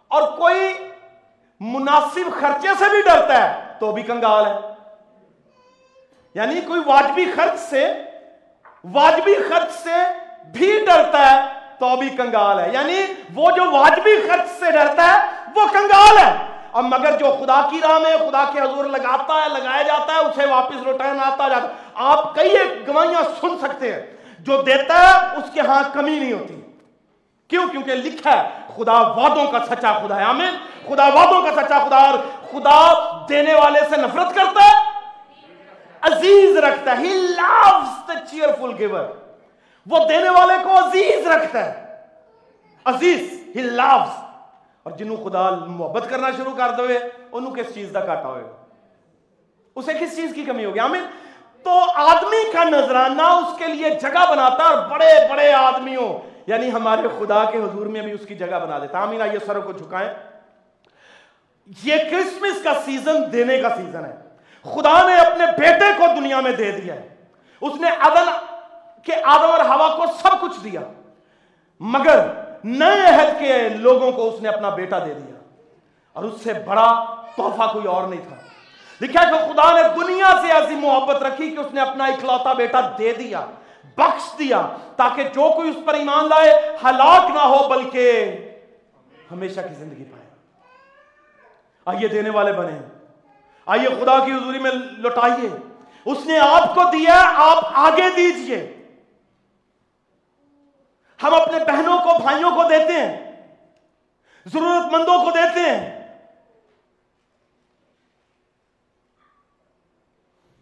اور 0.08 0.38
کوئی 0.38 0.90
مناسب 1.60 2.42
خرچے 2.42 2.68
سے 2.80 2.90
بھی 2.90 3.02
ڈرتا 3.02 3.44
ہے، 3.44 3.64
تو 3.80 3.92
بھی 3.92 4.02
کنگال 4.02 4.46
ہے۔ 4.46 4.58
یعنی 6.36 6.62
کوئی 6.62 6.82
واجبی 6.86 7.26
خرچ 7.36 7.60
سے، 7.60 7.94
واجبی 8.94 9.36
خرچ 9.50 9.72
سے 9.72 9.96
بھی 10.54 10.86
ڈرتا 10.86 11.32
ہے، 11.32 11.42
تو 11.80 11.96
بھی 11.96 12.10
کنگال 12.10 12.60
ہے۔ 12.60 12.70
یعنی 12.74 13.06
وہ 13.34 13.52
جو 13.52 13.72
واجبی 13.72 14.28
خرچ 14.28 14.60
سے 14.60 14.72
ڈرتا 14.72 15.14
ہے، 15.14 15.28
وہ 15.56 15.66
کنگال 15.74 16.18
ہے۔ 16.18 16.53
اور 16.74 16.84
مگر 16.84 17.18
جو 17.18 17.26
خدا 17.26 17.68
کی 17.72 17.82
راہ 17.82 18.00
میں 18.00 18.18
خدا 18.18 18.46
کے 18.54 18.60
حضور 18.60 18.86
لگاتا 18.86 19.34
ہے، 19.34 19.50
لگایا 19.50 19.82
جاتا 19.82 20.14
ہے، 20.14 20.20
اسے 20.20 20.46
واپس 20.46 20.84
روٹائن 20.86 21.20
آتا 21.20 21.48
جاتا 21.48 21.68
ہے۔ 21.68 21.74
آپ 21.94 22.36
کئی 22.36 22.50
ایک 22.50 22.88
گوائیاں 22.88 23.22
سن 23.42 23.60
سکتے 23.62 23.94
ہیں، 23.94 24.02
جو 24.40 24.62
دیتا 24.62 25.00
ہے، 25.00 25.38
اس 25.38 25.44
کے 25.54 25.62
ہاں 25.62 25.84
کمی 25.94 26.20
نہیں 26.20 26.34
ہوتی۔ 26.34 26.62
کیوں؟ 27.48 27.68
کیونکہ 27.68 27.92
لکھا 27.92 28.44
ہے، 28.44 28.50
خدا 28.76 29.02
وعدوں 29.02 29.52
کا 29.52 29.60
سچا 29.66 29.94
خدا 29.94 30.16
ہے، 30.16 30.24
آمین۔ 30.24 30.58
خدا 30.88 31.06
وعدوں 31.06 31.42
کا 31.42 31.62
سچا 31.62 31.80
خدا 31.80 31.98
اور 31.98 32.20
خدا 32.52 32.94
دینے 33.30 33.54
والے 33.54 33.80
سے 33.90 33.98
نفرت 33.98 34.36
کرتا 34.36 34.62
ہے۔ 34.62 34.94
عزیز 36.02 36.58
رکھتا 36.58 36.98
ہے۔ 36.98 37.04
He 37.04 37.14
loves 37.16 37.86
the 38.12 38.16
cheerful 38.16 38.82
giver 38.82 39.08
وہ 39.90 40.06
دینے 40.06 40.30
والے 40.30 40.54
کو 40.64 40.78
عزیز 40.78 41.28
رکھتا 41.28 41.66
ہے۔ 41.66 41.98
عزیز، 42.86 43.44
he 43.58 43.80
loves 43.80 44.23
اور 44.84 44.92
جنہوں 44.92 45.30
خدا 45.30 45.50
محبت 45.50 46.10
کرنا 46.10 46.28
شروع 46.32 46.56
کر 46.58 46.72
دوئے، 46.78 47.00
انہوں 47.32 47.56
کس 47.56 47.74
چیز 47.74 47.92
دا 47.94 48.00
کاٹا 48.00 48.30
ہوئے؟ 48.30 48.44
اسے 49.76 49.94
کس 49.94 50.16
چیز 50.16 50.34
کی 50.34 50.46
کمی 50.46 50.66
ہوگی؟ 50.66 50.80
آمین؟ 50.80 51.04
تو 51.64 51.72
آدمی 51.96 52.52
کا 52.52 52.64
نظرانہ 52.64 53.22
اس 53.22 53.58
کے 53.58 53.68
لیے 53.68 53.90
جگہ 53.90 54.30
بناتا 54.30 54.64
اور 54.64 54.90
بڑے 54.90 55.28
بڑے 55.30 55.54
آدمیوں 55.54 56.30
یعنی 56.48 56.72
ہمارے 56.72 57.08
خدا 57.20 57.44
کے 57.44 57.58
حضور 57.58 57.86
میں 57.86 58.02
بھی 58.02 58.12
اس 58.12 58.26
کی 58.28 58.36
جگہ 58.36 58.60
بنا 58.60 58.80
دیتا 58.80 59.00
آمین؟ 59.00 59.22
آئیے 59.22 59.40
سروں 59.46 59.62
کو 59.62 59.72
جھکائیں۔ 59.72 60.14
یہ 61.84 61.96
کرسمس 62.12 62.64
کا 62.64 62.74
سیزن 62.86 63.32
دینے 63.32 63.58
کا 63.58 63.70
سیزن 63.70 64.06
ہے۔ 64.06 64.16
خدا 64.64 65.08
نے 65.08 65.16
اپنے 65.16 65.46
بیٹے 65.58 65.86
کو 65.98 66.06
دنیا 66.16 66.40
میں 66.40 66.52
دے 66.52 66.72
دیا 66.72 66.94
ہے۔ 66.94 67.16
اس 67.62 67.74
نے 67.76 67.90
عدل 68.00 68.30
کے 69.04 69.14
آدم 69.24 69.52
اور 69.52 69.60
ہوا 69.60 69.96
کو 69.98 70.06
سب 70.22 70.42
کچھ 70.42 70.64
دیا۔ 70.64 70.82
مگر 71.80 72.43
نئے 72.64 73.02
عہد 73.02 73.40
کے 73.40 73.70
لوگوں 73.70 74.12
کو 74.12 74.30
اس 74.30 74.42
نے 74.42 74.50
اپنا 74.50 74.70
بیٹا 74.70 75.00
دے 75.00 75.14
دیا 75.14 75.36
اور 76.14 76.24
اس 76.24 76.42
سے 76.44 76.54
بڑا 76.54 77.16
تحفہ 77.38 77.74
کوئی 77.74 77.86
اور 77.86 78.08
نہیں 78.08 78.22
تھا۔ 78.28 78.36
لکھا 79.02 79.24
کہ 79.24 79.54
خدا 79.54 79.82
نے 79.82 80.04
دنیا 80.04 80.32
سے 80.42 80.52
ایسی 80.52 80.76
محبت 80.76 81.24
رکھی 81.24 81.50
کہ 81.50 81.60
اس 81.60 81.74
نے 81.74 81.82
اپنا 81.82 82.06
اکلوتا 82.06 82.54
بیٹا 82.54 82.82
دے 82.98 83.14
دیا، 83.14 83.46
بخش 83.98 84.40
دیا 84.40 84.62
تاکہ 84.96 85.24
جو 85.24 85.52
کوئی 85.56 85.70
اس 85.70 85.76
پر 85.86 85.94
ایمان 85.94 86.30
لائے، 86.30 86.78
ہلاک 86.84 87.32
نہ 87.32 87.40
ہو، 87.40 87.68
بلکہ 87.68 88.32
ہمیشہ 89.32 89.62
کی 89.62 89.76
زندگی 89.76 90.04
پائے۔ 90.04 90.24
آئیے 91.86 92.08
دینے 92.08 92.30
والے 92.30 92.54
بنے۔ 92.54 92.80
آئیے 93.66 93.90
خدا 93.90 94.26
کی 94.26 94.32
حضوری 94.32 94.60
میں 94.60 94.72
لوٹائیے۔ 94.98 95.50
اس 96.06 96.18
نے 96.26 96.40
آپ 96.40 96.76
کو 96.76 96.82
دیا 96.92 97.32
آپ 97.36 97.64
آگے 97.74 98.10
دیجیے۔ 98.16 98.83
ہم 101.24 101.34
اپنے 101.34 101.60
بہنوں 101.66 101.98
کو، 101.98 102.20
بھائیوں 102.20 102.52
کو 102.56 102.64
دیتے 102.64 102.94
ہیں 102.94 103.34
ضرورت 104.46 104.94
مندوں 104.94 105.26
کو 105.26 105.32
دیتے 105.32 105.60
ہیں۔ 105.60 106.04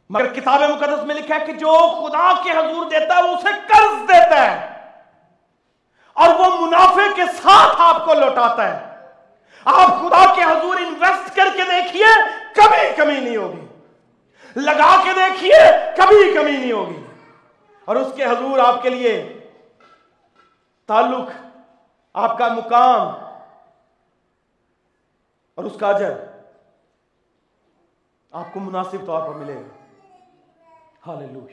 مگر 0.09 0.33
کتاب 0.33 0.61
مقدس 0.61 1.03
میں 1.03 1.15
لکھا 1.15 1.35
ہے 1.35 1.45
کہ 1.45 1.53
جو 1.53 2.01
خدا 2.01 2.43
کے 2.43 2.51
حضور 2.51 2.85
دیتا 2.85 3.17
ہے، 3.17 3.23
وہ 3.23 3.27
اسے 3.27 3.47
قرض 3.67 4.09
دیتا 4.09 4.51
ہے۔ 4.51 4.89
اور 6.13 6.29
وہ 6.39 6.67
منافع 6.67 7.15
کے 7.15 7.21
ساتھ 7.25 7.75
آپ 7.77 8.05
کو 8.05 8.13
لوٹاتا 8.13 8.67
ہے۔ 8.67 9.05
آپ 9.65 9.87
خدا 9.87 10.33
کے 10.35 10.43
حضور 10.43 10.77
انویسٹ 10.77 11.35
کر 11.35 11.47
کے 11.57 11.63
دیکھیے، 11.63 12.05
کبھی 12.55 12.95
کمی 12.95 13.19
نہیں 13.19 13.37
ہوگی۔ 13.37 13.65
لگا 14.55 15.01
کے 15.03 15.09
دیکھیے، 15.13 15.59
کبھی 15.97 16.33
کمی 16.33 16.51
نہیں 16.51 16.71
ہوگی۔ 16.71 17.03
اور 17.85 17.95
اس 17.95 18.13
کے 18.15 18.25
حضور 18.25 18.59
آپ 18.59 18.83
کے 18.83 18.89
لیے 18.89 19.37
تعلق، 20.91 21.29
آپ 22.13 22.37
کا 22.37 22.53
مقام 22.53 23.07
اور 25.55 25.63
اس 25.63 25.77
کا 25.79 25.87
اجر 25.87 26.11
آپ 28.31 28.45
کو 28.53 28.59
مناسب 28.59 29.05
طور 29.05 29.27
پر 29.27 29.35
ملے 29.35 29.55
گا۔ 29.55 29.95
حال 31.07 31.47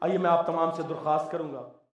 آئیے 0.00 0.18
میں 0.18 0.30
آپ 0.30 0.46
تمام 0.46 0.70
سے 0.70 0.82
درخواست 0.82 1.30
کروں 1.30 1.54
گا۔ 1.54 1.62